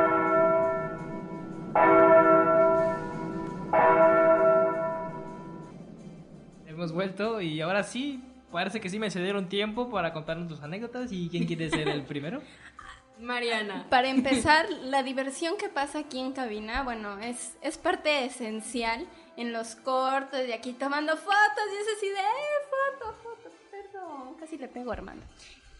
[7.42, 8.20] Y ahora sí,
[8.50, 11.10] parece que sí me cedieron tiempo para contarnos tus anécdotas.
[11.12, 12.42] ¿Y quién quiere ser el primero?
[13.20, 13.86] Mariana.
[13.88, 19.52] Para empezar, la diversión que pasa aquí en cabina, bueno, es, es parte esencial en
[19.52, 24.58] los cortes de aquí tomando fotos y es así de, eh, foto, foto, perdón, casi
[24.58, 25.24] le pego a Armando.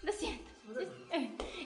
[0.02, 0.50] Lo siento.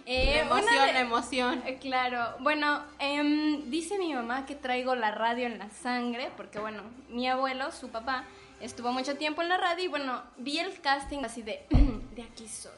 [0.09, 1.63] Eh, emoción, de- la emoción.
[1.67, 6.61] Eh, Claro, bueno, em, dice mi mamá que traigo la radio en la sangre, porque
[6.61, 8.25] bueno, mi abuelo, su papá,
[8.61, 11.65] estuvo mucho tiempo en la radio y bueno, vi el casting así de,
[12.15, 12.73] de aquí soy.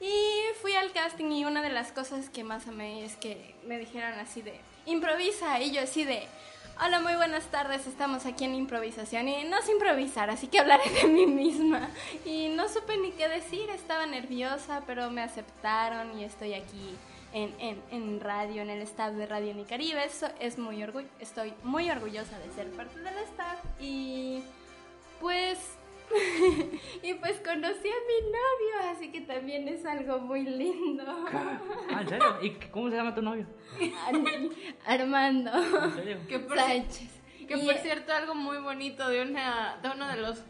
[0.00, 0.12] Y
[0.60, 4.18] fui al casting y una de las cosas que más amé es que me dijeron
[4.18, 6.26] así de, improvisa, y yo así de,
[6.84, 10.90] hola, muy buenas tardes, estamos aquí en improvisación y no sé improvisar, así que hablaré
[10.90, 11.88] de mí misma.
[12.24, 16.96] Y no supe ni qué decir, estaba nerviosa, pero me aceptaron y estoy aquí
[17.32, 20.04] en, en, en radio, en el staff de Radio Nicaribe.
[20.04, 24.42] Eso es muy orgu- estoy muy orgullosa de ser parte del staff y
[25.22, 25.78] pues
[27.02, 31.04] y pues conocí a mi novio, así que también es algo muy lindo.
[31.08, 32.36] Ah, ¿en serio?
[32.42, 33.46] ¿Y cómo se llama tu novio?
[34.84, 36.18] Armando ¿En serio?
[36.28, 37.08] Que por, Sánchez.
[37.48, 40.42] que Y- por cierto, algo muy bonito de una de uno de los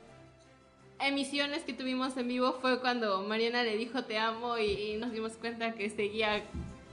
[1.00, 5.12] emisiones que tuvimos en vivo fue cuando Mariana le dijo te amo y, y nos
[5.12, 6.38] dimos cuenta que seguía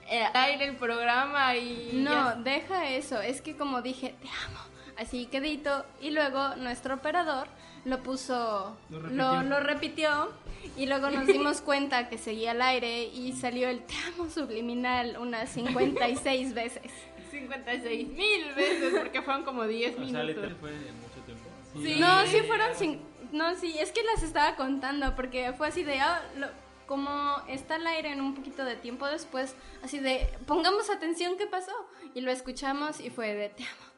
[0.10, 3.22] eh, al aire el programa y No, ya- deja eso.
[3.22, 4.60] Es que como dije, te amo.
[4.98, 5.86] Así quedito.
[6.02, 7.48] Y luego nuestro operador
[7.86, 9.44] lo puso, Lo lo, repitió.
[9.44, 10.34] lo repitió.
[10.78, 15.18] Y luego nos dimos cuenta que seguía al aire y salió el te amo subliminal
[15.20, 16.92] unas 56 veces.
[17.32, 20.52] 56 mil veces porque fueron como 10 O sea, minutos.
[20.60, 21.50] fue mucho tiempo.
[21.82, 21.98] Sí.
[22.00, 23.00] No, sí fueron cin-
[23.32, 26.00] No, sí, es que las estaba contando porque fue así de...
[26.00, 29.54] ah, lo- como está al aire en un poquito de tiempo después,
[29.84, 31.72] así de, pongamos atención qué pasó.
[32.16, 33.89] Y lo escuchamos y fue de, te amo.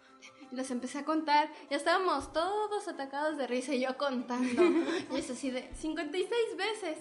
[0.52, 1.49] Y los empecé a contar.
[1.70, 4.62] Ya estábamos todos atacados de risa y yo contando.
[5.14, 6.97] Y es así de, 56 veces.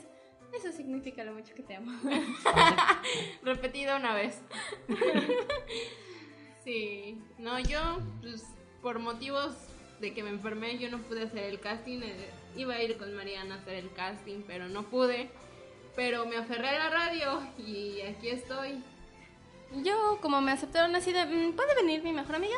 [0.53, 1.93] Eso significa lo mucho que te amo.
[3.43, 4.41] Repetido una vez.
[6.65, 7.81] sí, no, yo,
[8.21, 8.45] pues,
[8.83, 9.55] por motivos
[10.01, 12.01] de que me enfermé, yo no pude hacer el casting.
[12.03, 15.31] eh, Iba a ir con Mariana a hacer el casting, pero no pude.
[15.95, 18.83] Pero me aferré a la radio y aquí estoy.
[19.85, 22.57] Yo, como me aceptaron así de, "Mm, ¿puede venir mi mejor amiga?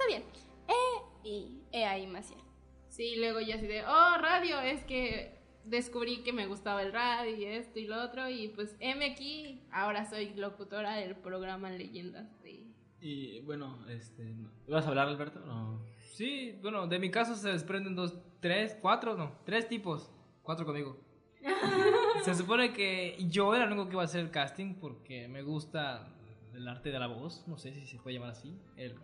[0.00, 0.22] "Ah, Está bien.
[0.68, 2.40] Eh, y he ahí Maciel.
[2.88, 7.36] Sí, luego ya así de, oh, radio, es que descubrí que me gustaba el radio
[7.36, 12.40] y esto y lo otro, y pues M aquí, ahora soy locutora del programa Leyendas
[12.42, 12.66] de...
[13.00, 14.34] Y bueno, este,
[14.68, 15.40] ¿vas a hablar, Alberto?
[15.40, 15.80] No.
[16.12, 20.10] Sí, bueno, de mi caso se desprenden dos, tres, cuatro, no, tres tipos.
[20.42, 20.98] Cuatro conmigo.
[22.24, 25.42] se supone que yo era el único que iba a hacer el casting porque me
[25.42, 26.08] gusta
[26.54, 28.54] el arte de la voz, no sé si se puede llamar así.
[28.76, 28.96] El,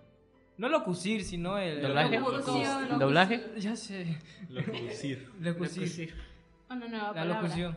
[0.59, 1.83] no locucir, sino el...
[1.83, 2.19] ¿Doblaje?
[2.21, 2.99] Locución.
[2.99, 3.45] ¿Doblaje?
[3.59, 4.19] Ya sé.
[4.49, 5.31] Locucir.
[5.41, 6.15] Locucir.
[6.71, 7.43] Una nueva La palabra.
[7.43, 7.77] locución.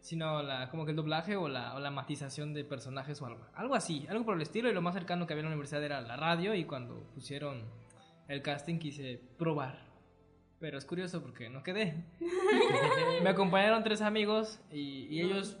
[0.00, 3.46] Sino la, como que el doblaje o la, o la matización de personajes o algo.
[3.54, 4.70] Algo así, algo por el estilo.
[4.70, 6.54] Y lo más cercano que había en la universidad era la radio.
[6.54, 7.62] Y cuando pusieron
[8.28, 9.86] el casting quise probar.
[10.60, 12.04] Pero es curioso porque no quedé.
[13.22, 15.56] Me acompañaron tres amigos y, y ellos,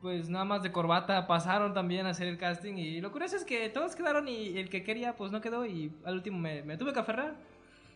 [0.00, 2.74] pues nada más de corbata, pasaron también a hacer el casting.
[2.74, 5.64] Y lo curioso es que todos quedaron y el que quería, pues no quedó.
[5.66, 7.34] Y al último me, me tuve que aferrar,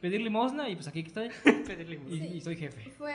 [0.01, 1.31] pedir limosna y pues aquí estoy.
[2.09, 2.91] Y, y soy jefe.
[2.93, 3.14] Fue,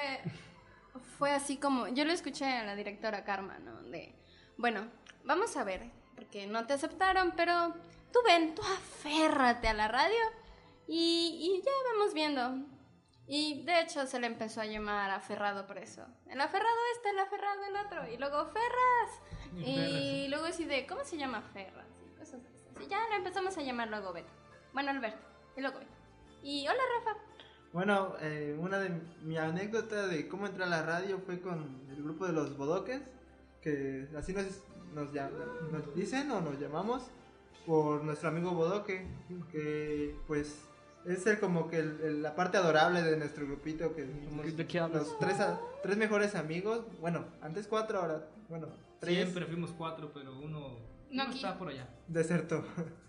[1.18, 3.82] fue así como, yo lo escuché a la directora Karma, ¿no?
[3.84, 4.14] De,
[4.58, 4.88] bueno,
[5.24, 7.74] vamos a ver, porque no te aceptaron, pero
[8.12, 10.20] tú ven, tú aférrate a la radio
[10.88, 12.66] y, y ya vamos viendo.
[13.28, 16.06] Y de hecho se le empezó a llamar aferrado por eso.
[16.28, 18.14] El aferrado este, el aferrado el otro.
[18.14, 19.22] Y luego Ferras.
[19.66, 21.88] Y luego así de, ¿cómo se llama Ferras?
[22.06, 22.86] Y cosas así.
[22.86, 24.32] Y ya lo empezamos a llamar luego Beto.
[24.74, 25.28] Bueno, Alberto.
[25.58, 25.92] Y luego Beto.
[26.42, 27.20] Y hola Rafa.
[27.74, 28.90] Bueno, eh, una de
[29.24, 33.02] mi anécdota de cómo entré a la radio fue con el grupo de los bodoques,
[33.62, 34.46] que así nos,
[34.94, 35.14] nos,
[35.72, 37.04] nos dicen o nos llamamos
[37.66, 39.08] por nuestro amigo bodoque,
[39.52, 40.68] que pues
[41.06, 44.68] es el, como que el- el- la parte adorable de nuestro grupito, que somos ¿De
[44.68, 48.68] qué los tres, a- tres mejores amigos, bueno, antes cuatro, ahora, bueno,
[49.00, 50.78] tres, Siempre fuimos cuatro, pero uno,
[51.10, 51.88] No uno está por allá.
[52.08, 52.64] desertó,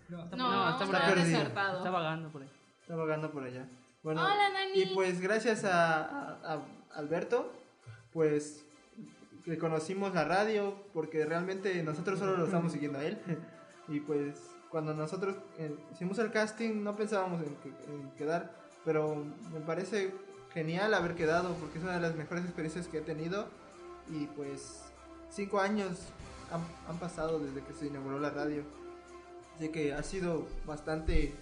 [0.09, 0.69] No, está No, por allá.
[0.71, 1.37] está está, está perdido.
[1.39, 1.77] desertado.
[1.77, 2.49] Está vagando por ahí.
[2.81, 3.67] está vagando por allá.
[4.03, 4.81] Bueno, Hola, Nani.
[4.81, 6.61] Y pues gracias a, a- a
[6.95, 7.51] Alberto,
[8.11, 8.65] pues
[9.45, 13.17] que conocimos la radio, porque realmente nosotros solo lo estamos siguiendo a él.
[13.89, 18.51] Y pues cuando nosotros eh, hicimos el casting no pensábamos en, que- en quedar,
[18.83, 20.11] pero me parece
[20.53, 23.45] genial haber quedado, porque es una de las mejores experiencias que he tenido.
[24.09, 24.81] Y pues
[25.29, 25.91] cinco años
[26.51, 26.61] han,
[26.91, 28.63] han pasado desde que se inauguró la radio.
[29.55, 31.33] Así que ha sido bastante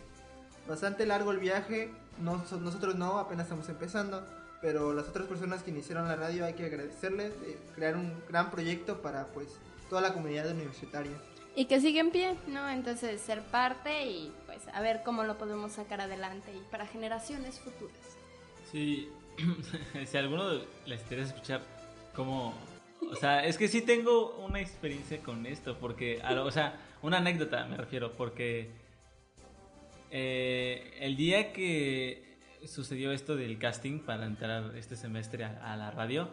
[0.67, 1.89] bastante largo el viaje.
[2.21, 4.23] No, so- nosotros no, apenas estamos empezando.
[4.61, 8.51] Pero las otras personas que iniciaron la radio hay que agradecerles, de crear un gran
[8.51, 9.47] proyecto para pues
[9.89, 11.13] toda la comunidad universitaria.
[11.55, 12.69] Y que sigue en pie, ¿no?
[12.69, 17.59] Entonces ser parte y pues a ver cómo lo podemos sacar adelante y para generaciones
[17.59, 17.97] futuras.
[18.71, 19.09] Sí,
[20.05, 21.61] si alguno les interesa escuchar
[22.15, 22.53] cómo...
[23.11, 26.79] O sea, es que sí tengo una experiencia con esto, porque, a lo- o sea,
[27.01, 28.69] una anécdota me refiero, porque
[30.11, 35.91] eh, el día que sucedió esto del casting para entrar este semestre a, a la
[35.91, 36.29] radio,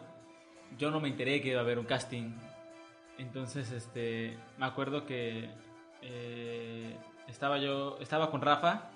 [0.77, 2.31] yo no me enteré que iba a haber un casting.
[3.19, 5.49] Entonces, este, me acuerdo que
[6.01, 6.95] eh,
[7.27, 8.89] estaba yo, estaba con Rafa,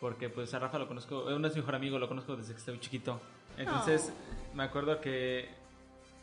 [0.00, 2.60] porque pues a Rafa lo conozco, uno es mi mejor amigo, lo conozco desde que
[2.60, 3.20] estoy chiquito.
[3.58, 4.12] Entonces,
[4.54, 5.48] me acuerdo que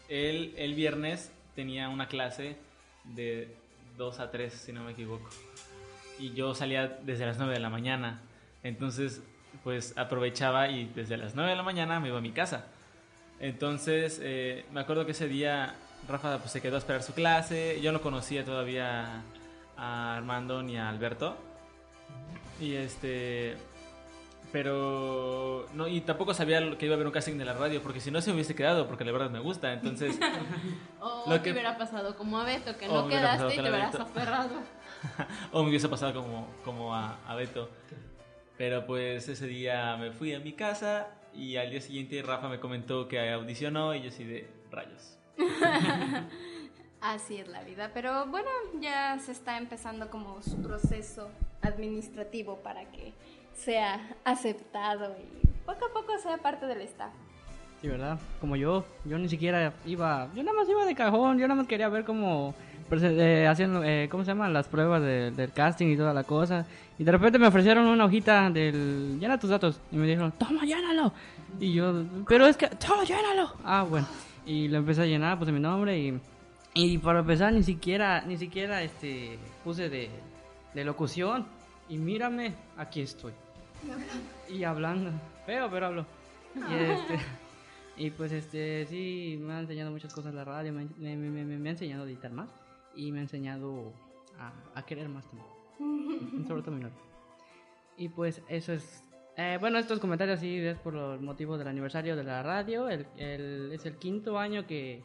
[0.07, 2.55] él el viernes tenía una clase
[3.03, 3.53] de
[3.97, 5.29] 2 a 3, si no me equivoco.
[6.19, 8.21] Y yo salía desde las 9 de la mañana.
[8.63, 9.21] Entonces,
[9.65, 12.67] pues aprovechaba y desde las 9 de la mañana me iba a mi casa.
[13.41, 15.75] Entonces, eh, me acuerdo que ese día
[16.07, 17.79] Rafa pues, se quedó a esperar su clase.
[17.81, 19.23] Yo no conocía todavía
[19.77, 21.37] a Armando ni a Alberto.
[22.59, 23.55] Y este.
[24.51, 25.65] Pero.
[25.73, 28.11] No, y tampoco sabía que iba a haber un casting de la radio, porque si
[28.11, 29.73] no se me hubiese quedado, porque la verdad me gusta.
[29.73, 30.17] Entonces.
[30.99, 34.55] O Lo que- hubiera pasado como a Beto, que no quedaste y te hubieras aferrado.
[35.51, 37.69] o me hubiese pasado como, como a, a Beto.
[38.57, 42.59] Pero pues ese día me fui a mi casa y al día siguiente Rafa me
[42.59, 45.17] comentó que audicionó y yo así de rayos.
[47.01, 48.47] Así es la vida, pero bueno,
[48.79, 51.29] ya se está empezando como su proceso
[51.61, 53.11] administrativo para que
[53.55, 57.11] sea aceptado y poco a poco sea parte del staff.
[57.81, 58.17] Sí, ¿verdad?
[58.39, 61.67] Como yo, yo ni siquiera iba, yo nada más iba de cajón, yo nada más
[61.67, 62.55] quería ver cómo
[62.89, 64.53] eh, hacían, eh, ¿cómo se llaman?
[64.53, 66.65] Las pruebas de- del casting y toda la cosa.
[66.97, 69.81] Y de repente me ofrecieron una hojita del, llena tus datos.
[69.91, 71.11] Y me dijeron, toma, llénalo.
[71.59, 73.51] Y yo, pero es que, toma, llénalo.
[73.65, 74.07] Ah, bueno.
[74.45, 76.19] Y lo empecé a llenar, puse mi nombre y,
[76.73, 80.09] y para empezar ni siquiera, ni siquiera, este, puse de,
[80.73, 81.45] de locución.
[81.89, 83.33] Y mírame, aquí estoy.
[84.49, 85.11] Y hablando,
[85.45, 86.05] feo, pero hablo.
[86.55, 87.19] Y este...
[87.95, 91.69] Y pues este, sí, me ha enseñado muchas cosas la radio, me, me, me- me-
[91.69, 92.49] ha enseñado a editar más
[92.95, 93.93] y me ha enseñado
[94.39, 96.95] a, a querer más también, sobre todo mi novia.
[97.95, 99.03] Y pues eso es
[99.36, 102.88] Eh, bueno, estos comentarios sí es por el motivo del aniversario de la radio.
[102.89, 105.01] El, el- es el quinto año que,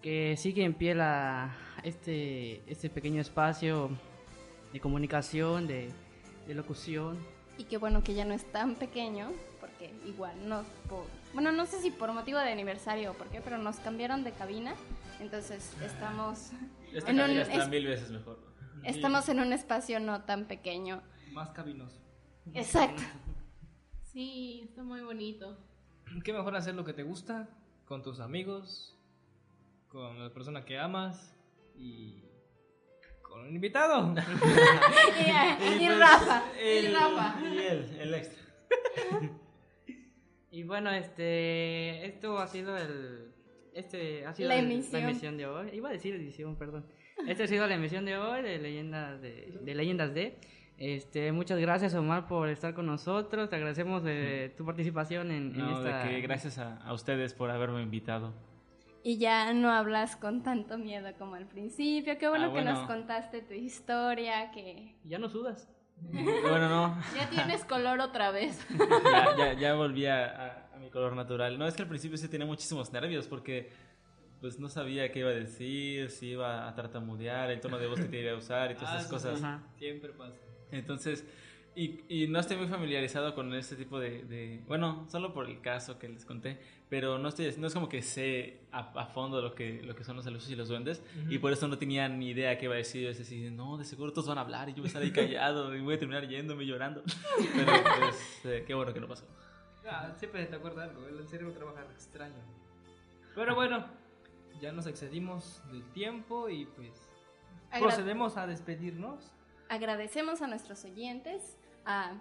[0.00, 3.90] que sigue en pie la, este, este pequeño espacio
[4.72, 5.90] de comunicación, de,
[6.46, 7.18] de locución.
[7.58, 9.30] Y qué bueno que ya no es tan pequeño,
[9.60, 11.04] porque igual no por,
[11.34, 14.32] bueno, no sé si por motivo de aniversario o por qué, pero nos cambiaron de
[14.32, 14.74] cabina,
[15.20, 16.52] entonces estamos
[16.94, 18.38] Esta en un cabina está es- mil veces mejor.
[18.84, 21.02] estamos en un espacio no tan pequeño.
[21.32, 22.00] Más cabinoso.
[22.54, 23.02] Exacto.
[24.12, 25.56] Sí, está muy bonito.
[26.24, 27.48] ¿Qué mejor hacer lo que te gusta?
[27.84, 28.96] Con tus amigos,
[29.88, 31.36] con la persona que amas
[31.76, 32.22] y
[33.22, 34.14] con un invitado.
[35.80, 37.40] y Rafa, y el- Rafa.
[37.48, 38.42] Y él, el extra.
[40.52, 43.30] Y bueno, este, esto ha sido el,
[43.72, 45.02] este ha sido La el- emisión.
[45.04, 45.70] emisión de hoy.
[45.72, 46.84] Iba a decir edición, perdón.
[47.28, 50.40] Esta ha sido la emisión de hoy de leyendas de, de leyendas de.
[50.80, 53.50] Este, muchas gracias Omar por estar con nosotros.
[53.50, 56.04] Te agradecemos eh, tu participación en, esta.
[56.04, 58.32] de que gracias a, a ustedes por haberme invitado.
[59.02, 62.16] Y ya no hablas con tanto miedo como al principio.
[62.18, 65.68] Qué bueno Ah, que nos contaste tu historia, que Ya no sudas.
[66.10, 66.96] Bueno, no.
[67.14, 68.66] Ya tienes color otra vez.
[69.04, 71.58] ya, ya, ya volví a, a- a mi color natural.
[71.58, 73.70] No, es que al principio sí tenía muchísimos nervios porque
[74.40, 78.00] pues no sabía qué iba a decir, si iba a tartamudear, el tono de voz
[78.00, 79.42] que te iba a usar y todas Ah, esas sí, cosas.
[79.76, 80.38] Siempre pasa.
[80.72, 81.24] Entonces,
[81.76, 85.60] y, y no estoy muy familiarizado con este tipo de, de- Bueno, solo por el
[85.60, 86.58] caso que les conté,
[86.88, 90.02] pero no estoy no es como que sé a, a fondo lo que, lo que
[90.02, 91.32] son los alusos y los duendes, Ujú.
[91.32, 93.06] y por eso no tenía ni idea qué iba a decir.
[93.08, 95.12] Es decir, no, de seguro todos van a hablar y yo voy a estar ahí
[95.12, 97.02] callado y voy a terminar yéndome llorando.
[97.54, 99.24] Pero pues, eh, qué bueno que no pasó.
[99.88, 102.34] Ah, siempre te acuerdas algo, el cerebro trabaja extraño.
[103.34, 103.86] Pero bueno,
[104.60, 106.90] ya nos excedimos del tiempo y pues
[107.70, 109.32] Agra- procedemos a despedirnos.
[109.70, 111.56] Agradecemos a nuestros oyentes,
[111.86, 112.12] a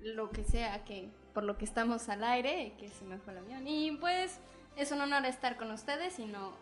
[0.00, 3.40] lo que sea que por lo que estamos al aire, que se me fue el
[3.40, 3.66] avión.
[3.66, 4.38] Y pues
[4.76, 6.52] es un honor estar con ustedes y no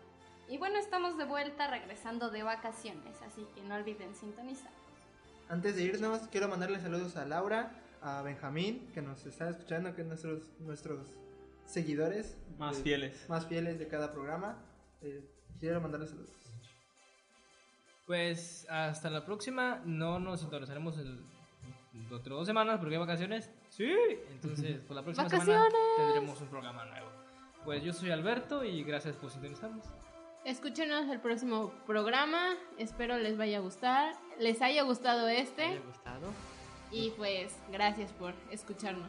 [0.49, 4.71] y bueno, estamos de vuelta regresando de vacaciones, así que no olviden sintonizar.
[5.49, 10.03] Antes de irnos, quiero mandarle saludos a Laura, a Benjamín, que nos está escuchando, que
[10.03, 11.07] es nuestros, nuestros
[11.65, 12.37] seguidores.
[12.59, 13.25] Más de- fieles.
[13.29, 14.59] Más fieles de cada programa.
[15.01, 15.25] Eh,
[15.59, 16.31] quiero mandarle saludos.
[18.07, 21.25] Pues hasta la próxima, no nos sintonizaremos el
[21.93, 23.51] dentro de dos semanas porque hay vacaciones.
[23.71, 23.91] Sí,
[24.31, 25.97] entonces por la próxima semana ¡Vacaciones!
[25.97, 27.09] tendremos un programa nuevo.
[27.65, 29.87] Pues yo soy Alberto y gracias por sintonizarnos.
[30.45, 32.55] Escúchenos el próximo programa.
[32.77, 34.15] Espero les vaya a gustar.
[34.39, 35.79] Les haya gustado este.
[35.79, 36.27] gustado?
[36.93, 39.09] Y pues, gracias por escucharnos.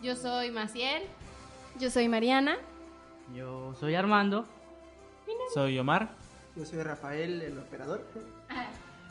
[0.00, 1.02] Yo soy Maciel.
[1.78, 2.56] Yo soy Mariana.
[3.34, 4.46] Yo soy Armando.
[5.52, 6.19] Soy Omar
[6.56, 8.04] Yo soy Rafael, el operador.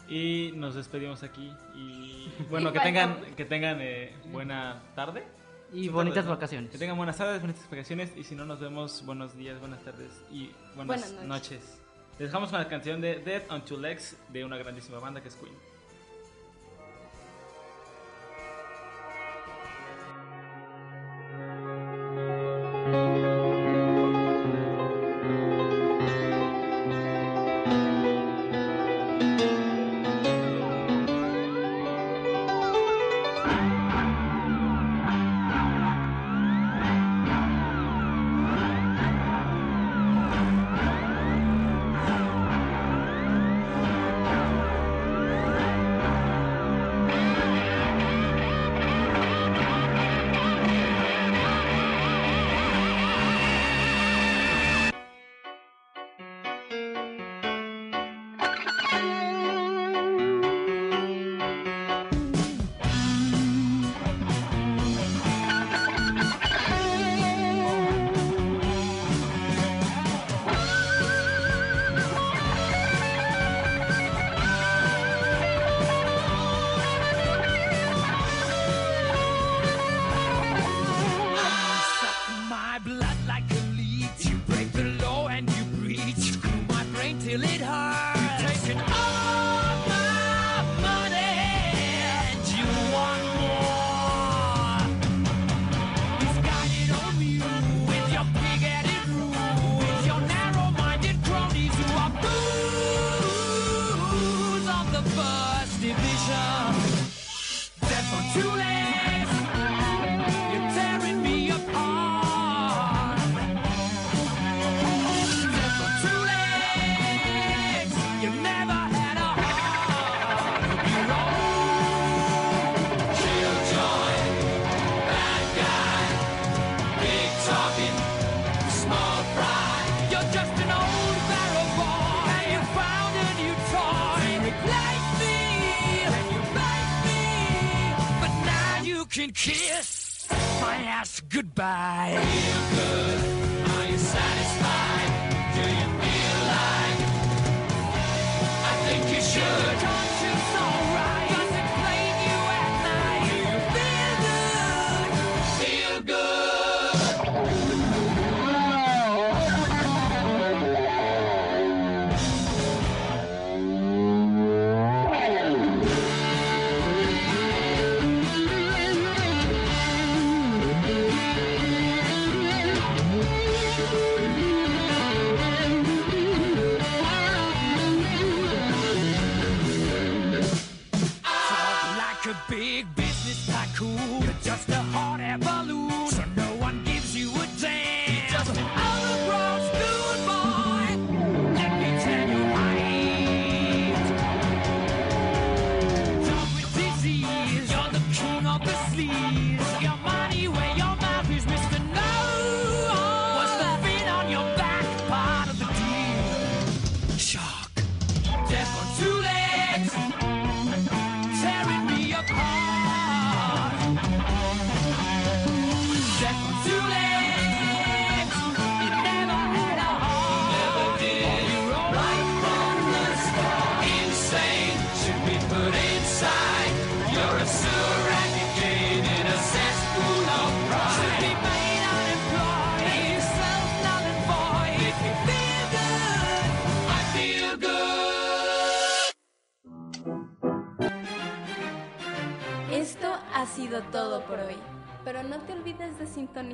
[0.10, 1.54] y nos despedimos aquí.
[1.76, 5.24] Y bueno, que tengan, que tengan eh, buena tarde.
[5.72, 6.72] Y bonitas vacaciones.
[6.72, 8.12] Que tengan buenas tardes, bonitas vacaciones.
[8.18, 11.28] Y si no nos vemos, buenos días, buenas tardes y buenas, Buenas noches.
[11.28, 11.82] noches.
[12.18, 15.30] Les dejamos con la canción de Death on Two Legs de una grandísima banda que
[15.30, 15.54] es Queen.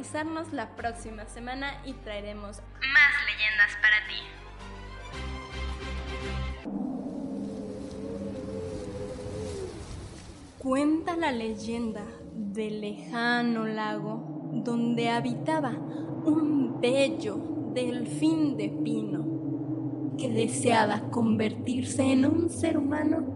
[0.05, 4.21] Sintonizarnos la próxima semana y traeremos Más leyendas para ti.
[10.59, 12.03] Cuenta la leyenda
[12.33, 17.37] del lejano lago donde habitaba un bello
[17.73, 23.35] delfín de pino que deseaba convertirse en un ser humano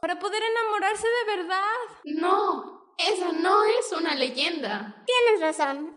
[0.00, 1.60] para poder enamorarse de verdad.
[2.04, 4.94] No, esa no es una leyenda.
[5.06, 5.92] Tienes razón.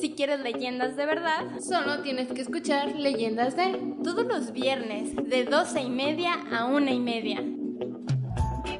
[0.00, 5.44] Si quieres leyendas de verdad, Solo tienes que escuchar leyendas de todos los viernes de
[5.44, 7.42] 12 y media a una y media.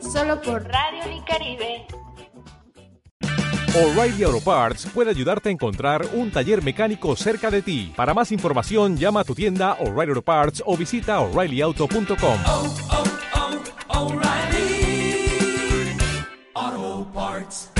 [0.01, 1.86] solo por Radio Nicaribe.
[3.74, 7.93] O'Reilly Auto Parts puede ayudarte a encontrar un taller mecánico cerca de ti.
[7.94, 12.39] Para más información, llama a tu tienda O'Reilly Auto Parts o visita oreillyauto.com.
[17.16, 17.76] parts.